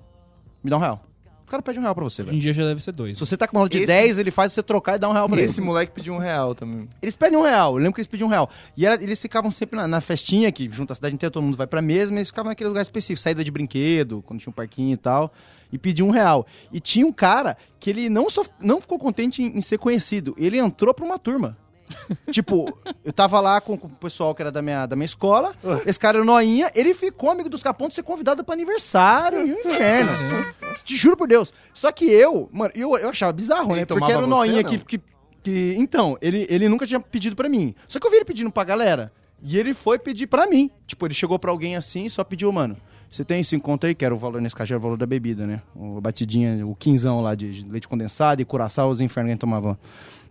[0.63, 1.05] Me dá um real.
[1.45, 2.37] O cara pede um real pra você, Hoje velho.
[2.37, 3.17] em dia já deve ser dois.
[3.17, 5.09] Se você tá com uma nota de Esse- 10, ele faz você trocar e dar
[5.09, 5.67] um real pra Esse ele.
[5.67, 6.87] moleque pediu um real também.
[7.01, 8.49] Eles pedem um real, eu lembro que eles pediam um real.
[8.75, 11.57] E era- eles ficavam sempre na, na festinha, que junto a cidade inteira, todo mundo
[11.57, 14.53] vai pra mesa, mas eles ficavam naquele lugar específico, saída de brinquedo, quando tinha um
[14.53, 15.31] parquinho e tal,
[15.71, 16.47] e pediam um real.
[16.71, 20.33] E tinha um cara que ele não, só, não ficou contente em, em ser conhecido,
[20.37, 21.57] ele entrou pra uma turma.
[22.31, 25.55] tipo, eu tava lá com, com o pessoal que era da minha, da minha escola,
[25.85, 29.53] esse cara era o noinha, ele ficou amigo dos capontos ser convidado pra aniversário, e
[29.53, 30.11] o inferno.
[30.83, 31.53] Te juro por Deus.
[31.73, 33.85] Só que eu, mano, eu, eu achava bizarro, Ele né?
[33.85, 34.69] Porque era o você, noinha não?
[34.69, 35.01] que, que,
[35.43, 35.75] que.
[35.77, 37.75] Então, ele, ele nunca tinha pedido pra mim.
[37.87, 39.11] Só que eu vi ele pedindo pra galera.
[39.41, 40.71] E ele foi pedir pra mim.
[40.87, 42.77] Tipo, ele chegou pra alguém assim e só pediu, mano.
[43.13, 43.93] Você tem cinco conto aí?
[43.93, 45.61] Que era o valor nesse era o valor da bebida, né?
[45.75, 49.41] O batidinha, o quinzão lá de, leite condensado e curaçao, os infernos que a gente
[49.41, 49.77] tomava.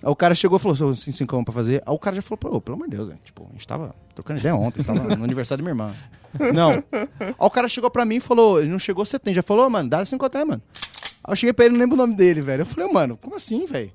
[0.03, 1.83] Aí o cara chegou e falou, sou cinco cincão pra fazer.
[1.87, 3.21] Aí o cara já falou, pô, pelo amor de Deus, velho.
[3.23, 5.97] Tipo, a gente tava trocando ideia ontem, você tava no aniversário da minha irmã.
[6.53, 6.71] Não.
[6.71, 9.35] Aí o cara chegou pra mim e falou, ele não chegou, você tem.
[9.35, 10.63] Já falou, mano, dá cinco conto aí, mano.
[11.23, 12.63] Aí eu cheguei pra ele, não lembro o nome dele, velho.
[12.63, 13.93] Eu falei, mano, como assim, velho?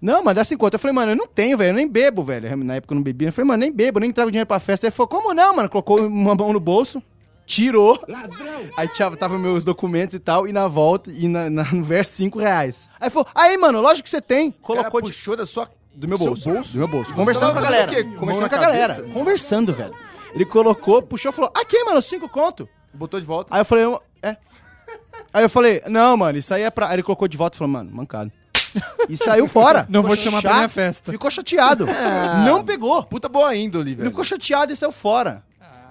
[0.00, 0.74] Não, mas dá 50.
[0.74, 1.70] Eu falei, mano, eu não tenho, velho.
[1.70, 2.56] Eu nem bebo, velho.
[2.56, 3.28] Na época eu não bebia.
[3.28, 4.86] Eu falei, mano, nem bebo, nem trago dinheiro pra festa.
[4.86, 5.68] Ele falou, como não, mano?
[5.68, 7.00] Colocou uma mão no bolso,
[7.46, 8.02] tirou.
[8.08, 8.70] Ladrão!
[8.76, 12.12] Aí tava, tava meus documentos e tal, e na volta, e na, na- no verso
[12.14, 12.88] 5 reais.
[13.00, 14.50] Aí falou, aí, mano, lógico que você tem.
[14.50, 15.10] Colocou Cara, de.
[15.10, 15.68] puxou da sua...
[15.94, 16.48] Do meu bolso.
[16.50, 16.72] bolso?
[16.72, 17.12] Do meu bolso.
[17.14, 18.04] Conversando com a galera.
[18.18, 18.94] Conversando com a galera.
[18.94, 19.12] cabeça?
[19.14, 19.94] Conversando, velho.
[20.34, 22.66] Ele colocou, puxou e falou, aqui, mano, cinco conto.
[22.94, 23.54] Botou de volta.
[23.54, 23.84] Aí eu falei,
[24.22, 24.36] é.
[25.34, 26.88] Aí eu falei, não, mano, isso aí é pra.
[26.88, 28.32] Aí ele colocou de volta e falou, mano, mancado.
[29.08, 29.84] E saiu fora.
[29.90, 31.12] Não Ficou vou te chamar pra chato, minha festa.
[31.12, 31.86] Ficou chateado.
[32.46, 33.02] Não pegou.
[33.04, 34.10] Puta boa índole, Ele velho.
[34.10, 35.42] ficou chateado e saiu fora.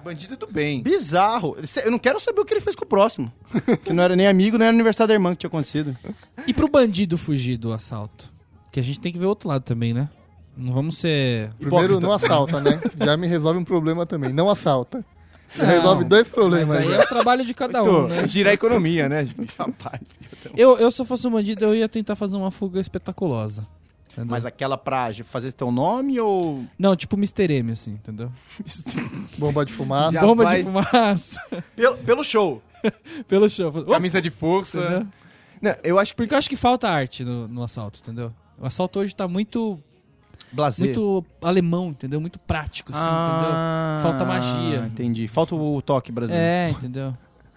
[0.02, 0.82] Bandido do bem.
[0.82, 1.56] Bizarro.
[1.84, 3.32] Eu não quero saber o que ele fez com o próximo.
[3.84, 5.96] Que não era nem amigo, nem era aniversário da irmã que tinha acontecido.
[6.46, 8.30] E pro bandido fugir do assalto?
[8.70, 10.08] Que a gente tem que ver o outro lado também, né?
[10.56, 11.50] Não vamos ser.
[11.58, 12.80] Primeiro, não assalta, né?
[13.02, 14.32] Já me resolve um problema também.
[14.32, 15.04] Não assalta.
[15.56, 16.94] Já Não, resolve dois Mas problemas aí aí.
[16.94, 18.26] é o trabalho de cada um, né?
[18.26, 19.28] Girar a economia, né?
[20.56, 23.66] Eu, eu, se eu fosse um bandido, eu ia tentar fazer uma fuga espetaculosa.
[24.12, 24.30] Entendeu?
[24.30, 26.64] Mas aquela pra fazer teu nome ou.
[26.78, 27.52] Não, tipo Mr.
[27.52, 28.30] M, assim, entendeu?
[29.38, 30.12] Bomba de fumaça.
[30.12, 31.40] Já Bomba vai- de fumaça.
[31.76, 32.62] Pelo, pelo show.
[33.28, 33.72] Pelo show.
[33.84, 34.80] Camisa de força.
[34.80, 35.06] entendeu?
[35.60, 38.32] Não, eu acho que Porque eu acho que falta arte no, no assalto, entendeu?
[38.58, 39.78] O assalto hoje tá muito,
[40.52, 40.84] Blazer.
[40.86, 42.20] muito alemão, entendeu?
[42.20, 44.78] Muito prático, assim, Ah, Falta magia.
[44.92, 45.28] Entendi.
[45.28, 46.28] Falta o toque entendeu?
[46.28, 46.44] brasileiro.
[46.46, 47.16] É, entendeu?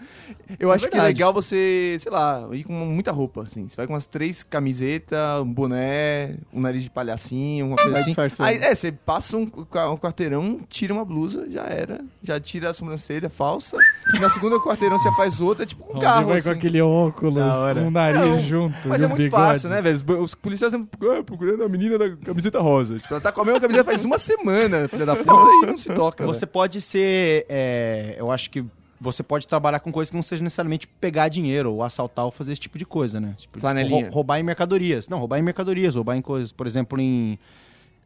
[0.60, 1.14] Eu acho que é verdade.
[1.14, 3.68] legal você, sei lá, ir com muita roupa, assim.
[3.68, 8.28] Você vai com umas três camisetas, um boné, um nariz de palhacinho, uma coisa Vai
[8.28, 8.44] assim.
[8.44, 12.02] Aí, é, você passa um, um quarteirão, tira uma blusa, já era.
[12.24, 13.78] Já tira a sobrancelha falsa.
[14.14, 16.82] E na segunda quarteirão você faz outra, tipo com um carro, assim.
[16.82, 17.82] óculos, Da hora.
[17.82, 18.88] com o nariz Não, junto.
[18.88, 19.44] Mas e é um muito bigode.
[19.44, 20.22] fácil, né, velho?
[20.22, 23.00] Os, policiais sempre ah, procurando a menina da camiseta rosa.
[23.00, 25.32] Tipo, ela tá com a mesma camiseta faz uma semana, filha da puta,
[25.64, 26.26] e não se toca.
[26.26, 26.52] Você velho.
[26.52, 27.46] pode ser.
[27.50, 28.66] é, eu acho que
[29.06, 32.54] você pode trabalhar com coisas que não seja necessariamente pegar dinheiro ou assaltar ou fazer
[32.54, 33.36] esse tipo de coisa, né?
[33.38, 34.10] Tipo, Flanelinha.
[34.10, 35.08] roubar em mercadorias.
[35.08, 36.52] Não, roubar em mercadorias, roubar em coisas.
[36.52, 37.40] Por exemplo, em.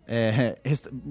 [0.08, 0.58] é,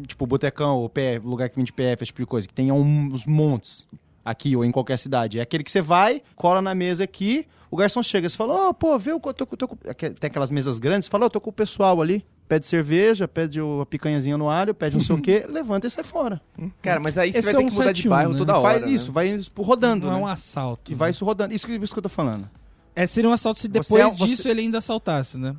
[0.06, 3.26] tipo, botecão ou PF, lugar que vende PF, esse tipo de coisa, que tenha uns
[3.26, 3.86] montes
[4.24, 5.38] aqui ou em qualquer cidade.
[5.38, 8.72] É aquele que você vai, cola na mesa aqui, o garçom chega, você fala, ó,
[8.72, 11.26] pô, vê, eu tô, com- tô, com-" aque- tem aquelas mesas grandes, você fala, ó,
[11.26, 14.96] eu tô com o pessoal ali, pede cerveja, pede o- a picanhazinha no alho, pede
[14.96, 16.40] não sei o quê, levanta e sai fora.
[16.80, 18.38] Cara, mas aí você Esse vai é ter um que mudar de 71, bairro né?
[18.38, 18.72] toda hora.
[18.78, 18.90] Faz né?
[18.92, 20.22] isso, vai isso rodando, Não é né?
[20.22, 20.90] um assalto.
[20.90, 20.98] E né?
[20.98, 21.54] vai isso rodando.
[21.54, 22.48] Isso que, isso que eu tô falando.
[22.96, 25.54] É, seria um assalto se Você depois é- você- disso ele ainda assaltasse, né?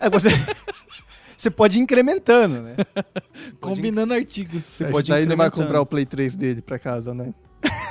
[0.00, 0.28] É, você,
[1.36, 2.76] você pode ir incrementando, né?
[3.60, 4.64] Combinando artigos.
[4.64, 7.32] Você Esse pode ir daí não vai comprar o Play 3 dele pra casa, né?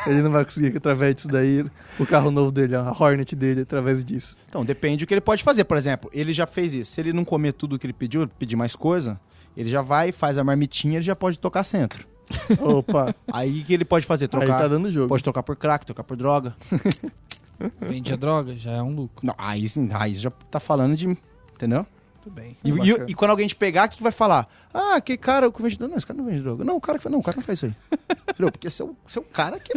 [0.05, 1.65] Ele não vai conseguir, através disso daí,
[1.99, 4.35] o carro novo dele, a Hornet dele, através disso.
[4.49, 5.63] Então, depende do que ele pode fazer.
[5.63, 6.91] Por exemplo, ele já fez isso.
[6.91, 9.19] Se ele não comer tudo que ele pediu, pedir mais coisa,
[9.55, 12.05] Ele já vai, faz a marmitinha, ele já pode tocar centro.
[12.59, 14.25] Opa, Aí o que ele pode fazer?
[14.25, 14.57] aí Trocar.
[14.59, 15.07] tá dando jogo.
[15.07, 16.55] Pode trocar por crack, trocar por droga.
[17.81, 19.25] Vende a droga, já é um lucro.
[19.25, 21.07] Não, aí, aí já tá falando de.
[21.53, 21.85] Entendeu?
[22.23, 22.55] Tudo bem.
[22.63, 24.47] E, e- e quando alguém te pegar, o que, vai falar?
[24.73, 25.91] Ah, que cara que vende droga.
[25.91, 26.63] Não, esse cara não vende droga.
[26.63, 27.75] Não, o cara que não, o cara não faz isso aí.
[28.29, 28.51] entendeu?
[28.51, 29.73] Porque você é o, é o cara que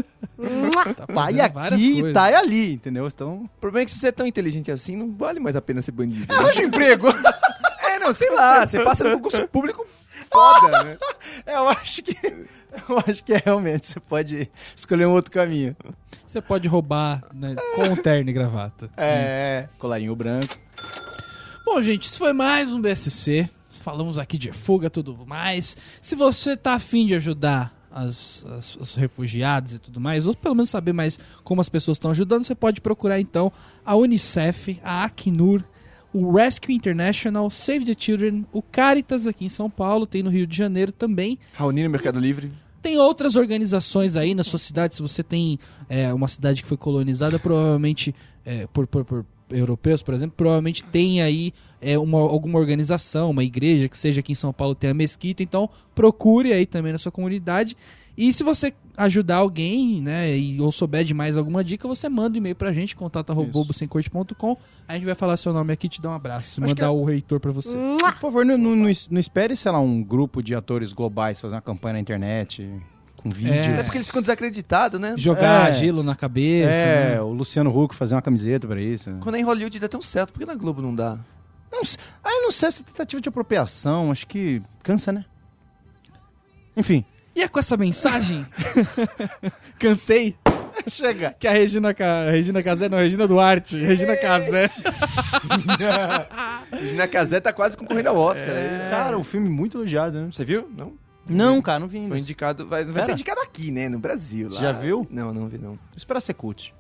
[0.97, 3.07] Tá tá aí aqui e tá aí ali, entendeu?
[3.07, 3.45] Então.
[3.57, 5.83] O problema é que se você é tão inteligente assim, não vale mais a pena
[5.83, 6.33] ser bandido.
[6.33, 6.39] né?
[6.39, 7.07] Arranja um emprego!
[7.89, 9.87] É, não, sei lá, você passa no concurso público
[10.31, 10.99] foda, né?
[11.47, 12.15] É, eu acho que.
[12.89, 13.87] Eu acho que é realmente.
[13.87, 15.75] Você pode escolher um outro caminho.
[16.27, 18.91] Você pode roubar né, com terno e gravata.
[18.97, 20.57] É, colarinho branco.
[21.67, 23.51] Bom, gente, isso foi mais um BSC.
[23.83, 25.77] Falamos aqui de fuga e tudo mais.
[26.01, 30.55] Se você tá afim de ajudar as, as- os refugiados e tudo mais, ou pelo
[30.55, 33.53] menos saber mais como as pessoas estão ajudando, você pode procurar então
[33.85, 35.63] a Unicef, a Acnur,
[36.13, 40.47] o Rescue International, Save the Children, o Caritas aqui em São Paulo, tem no Rio
[40.47, 41.37] de Janeiro também.
[41.53, 42.51] Raoni no Mercado Livre.
[42.81, 44.95] Tem outras organizações aí na sua cidade.
[44.95, 45.59] Se você tem
[45.89, 48.15] é, uma cidade que foi colonizada, provavelmente
[48.45, 53.45] é, por, por- por europeus, por exemplo, provavelmente tem aí é, uma, alguma organização, uma
[53.45, 55.43] igreja que seja aqui em São Paulo tem a mesquita.
[55.43, 57.77] Então procure aí também na sua comunidade.
[58.17, 62.35] E se você ajudar alguém, né, e, ou souber de mais alguma dica, você manda
[62.35, 64.57] um e-mail pra gente, contato.bobosemcorte.com.
[64.89, 66.53] A gente vai falar seu nome aqui te dar um abraço.
[66.53, 67.77] Acho mandar é- o reitor pra você.
[68.01, 71.57] Por favor, não, não, não não espere, sei lá, um grupo de atores globais fazer
[71.57, 72.67] uma campanha na internet
[73.29, 73.53] com vídeo.
[73.75, 73.81] É.
[73.81, 75.15] É porque eles ficam desacreditados, né?
[75.17, 75.73] Jogar É.
[75.73, 76.71] gelo na cabeça.
[76.71, 77.21] É, né?
[77.21, 79.11] o Luciano Huck fazer uma camiseta pra isso.
[79.21, 81.19] Quando é em Hollywood dá tão certo, por que na Globo não dá?
[81.73, 85.25] Não sei- ah, eu não sei essa tentativa de apropriação, acho que cansa, né?
[86.77, 87.05] Enfim.
[87.35, 88.47] E é com essa mensagem?
[89.79, 90.35] Cansei.
[90.89, 91.35] Chega.
[91.39, 92.31] Que a Regina, Ca...
[92.31, 93.77] Regina Casé, não, Regina Duarte.
[93.79, 94.71] Regina Casé.
[96.73, 98.49] Regina Casé tá quase concorrendo ao Oscar.
[98.49, 98.89] né?
[98.91, 100.29] Cara, o filme muito elogiado, né?
[100.31, 100.69] Você viu?
[100.77, 100.93] Não?
[101.29, 102.11] Não, cara, não vi ainda.
[102.11, 102.67] Foi indicado.
[102.67, 103.89] Vai, vai ser indicado aqui, né?
[103.89, 104.49] No Brasil.
[104.51, 104.61] Lá.
[104.61, 105.07] já viu?
[105.11, 105.71] Não, não vi, não.
[105.71, 106.73] Vou esperar ser cult.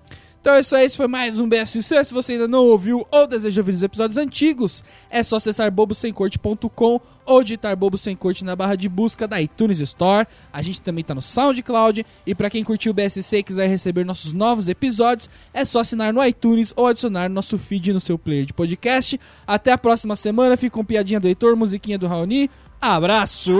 [0.47, 2.05] Então é isso aí, esse foi mais um BSC.
[2.05, 7.01] Se você ainda não ouviu ou deseja ouvir os episódios antigos, é só acessar bobosemcorte.com
[7.25, 10.25] ou digitar Bobo Sem Corte na barra de busca da iTunes Store.
[10.53, 12.07] A gente também tá no SoundCloud.
[12.25, 16.13] E pra quem curtiu o BSC e quiser receber nossos novos episódios, é só assinar
[16.13, 19.21] no iTunes ou adicionar nosso feed no seu player de podcast.
[19.45, 20.57] Até a próxima semana.
[20.57, 22.49] Fica com piadinha do Heitor, musiquinha do Raoni.
[22.81, 23.53] Abraço!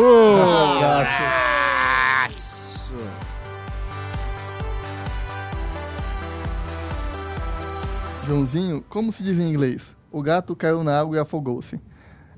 [8.27, 9.95] Joãozinho, como se diz em inglês?
[10.11, 11.81] O gato caiu na água e afogou-se.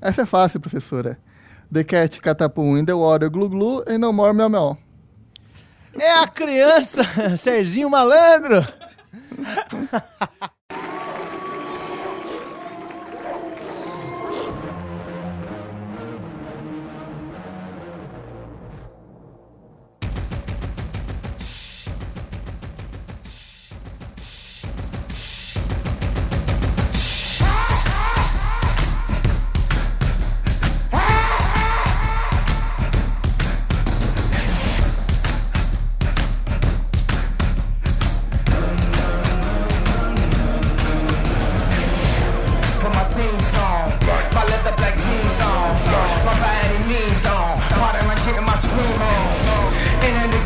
[0.01, 1.19] Essa é fácil, professora.
[1.73, 4.79] The cat catapum in the water glu glu and no more meow meow.
[5.99, 7.03] É a criança,
[7.37, 8.67] Serginho Malandro.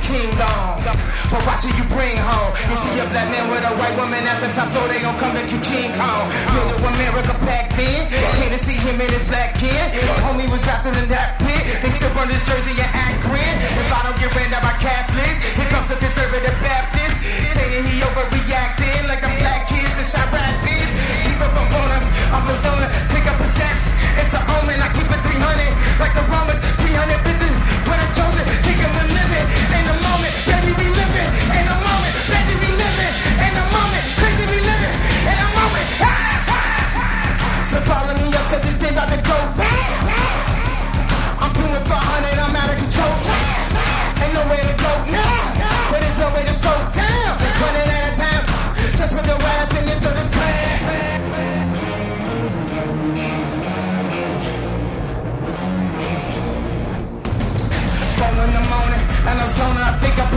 [0.02, 0.82] And then the king gone.
[1.30, 2.50] But watch who you bring home.
[2.66, 5.16] You see a black man with a white woman at the top floor, they gon'
[5.18, 6.26] come to you King Kong.
[6.52, 8.10] Middle America packed in.
[8.36, 9.86] Came to see him in his black kin.
[10.26, 11.62] Homie was drafted in that pit.
[11.80, 13.54] They still run his jersey and Akron.
[13.78, 17.22] If I don't get ran down by Catholics, here comes a conservative Baptist.
[17.54, 20.88] Saying he overreacting like the black kids in Chirac did.
[21.30, 23.94] Keep up on him, I'm a donor, pick up a sex.
[24.18, 27.41] It's an omen, I keep it 300, like the Romans, 300 bitches.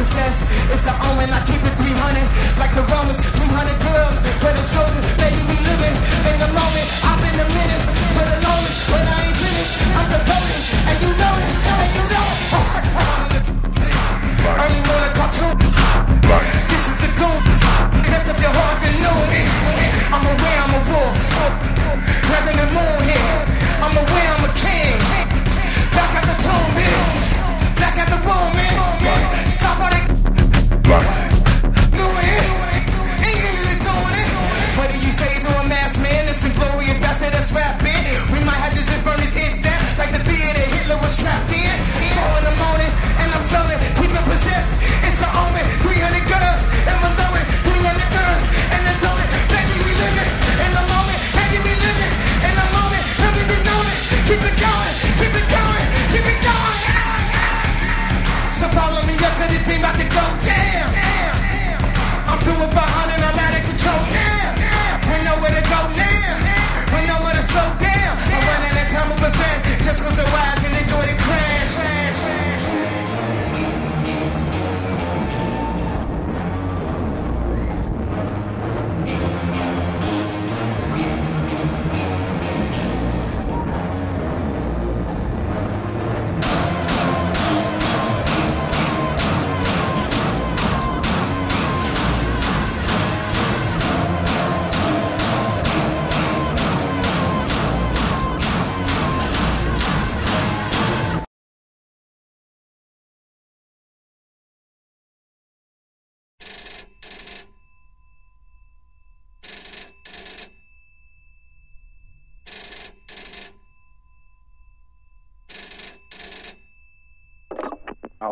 [0.05, 0.45] Possess.
[0.69, 5.01] It's an omen, I keep it 300, like the Romans, 300 girls, but the chosen,
[5.17, 5.97] baby, we living
[6.29, 6.85] in the moment.
[7.09, 9.73] I've been the menace, for the longest, but I ain't finished.
[9.97, 10.61] I'm devoted,
[10.93, 12.45] and you know it, and you know it.
[14.61, 15.57] Early morning cartoon.
[16.69, 17.41] This is the goon.
[18.05, 19.41] Mess up your know me.
[20.13, 21.17] I'm aware I'm a wolf.
[22.29, 23.41] Rather than moon here.
[23.81, 25.01] I'm aware I'm a king.
[25.97, 26.13] Back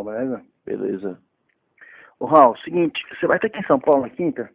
[0.03, 0.45] Beleza?
[0.65, 1.19] Beleza.
[2.19, 4.49] Ô, Raul, seguinte, você vai estar aqui em São Paulo na quinta?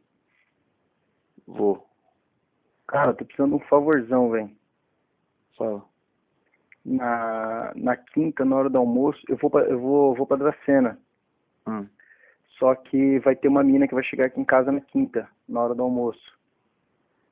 [1.46, 1.86] Vou.
[2.86, 4.50] Cara, tô precisando de um favorzão, velho.
[5.56, 5.84] Fala.
[6.84, 10.98] Na, na quinta, na hora do almoço, eu vou pra, eu vou, vou pra Dracena.
[11.66, 11.86] Hum.
[12.58, 15.60] Só que vai ter uma mina que vai chegar aqui em casa na quinta, na
[15.60, 16.38] hora do almoço.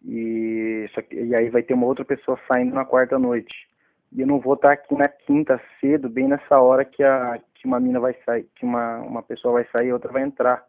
[0.05, 3.69] E, só que, e aí vai ter uma outra pessoa saindo na quarta noite.
[4.13, 7.69] E eu não vou estar aqui na quinta cedo, bem nessa hora que, a, que
[7.69, 10.65] uma mina vai sair, que uma, uma pessoa vai sair e outra vai entrar.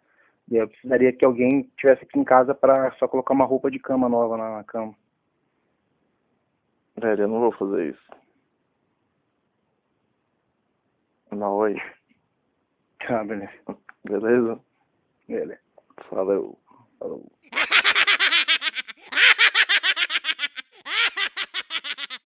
[0.49, 3.77] E eu precisaria que alguém tivesse aqui em casa para só colocar uma roupa de
[3.77, 4.95] cama nova na, na cama.
[6.99, 8.09] Velho, eu não vou fazer isso.
[11.31, 11.75] Não, oi.
[12.97, 13.51] Tá, beleza.
[14.03, 14.59] Beleza?
[15.27, 15.61] Beleza.
[16.09, 16.57] Valeu.
[16.97, 17.31] Falou.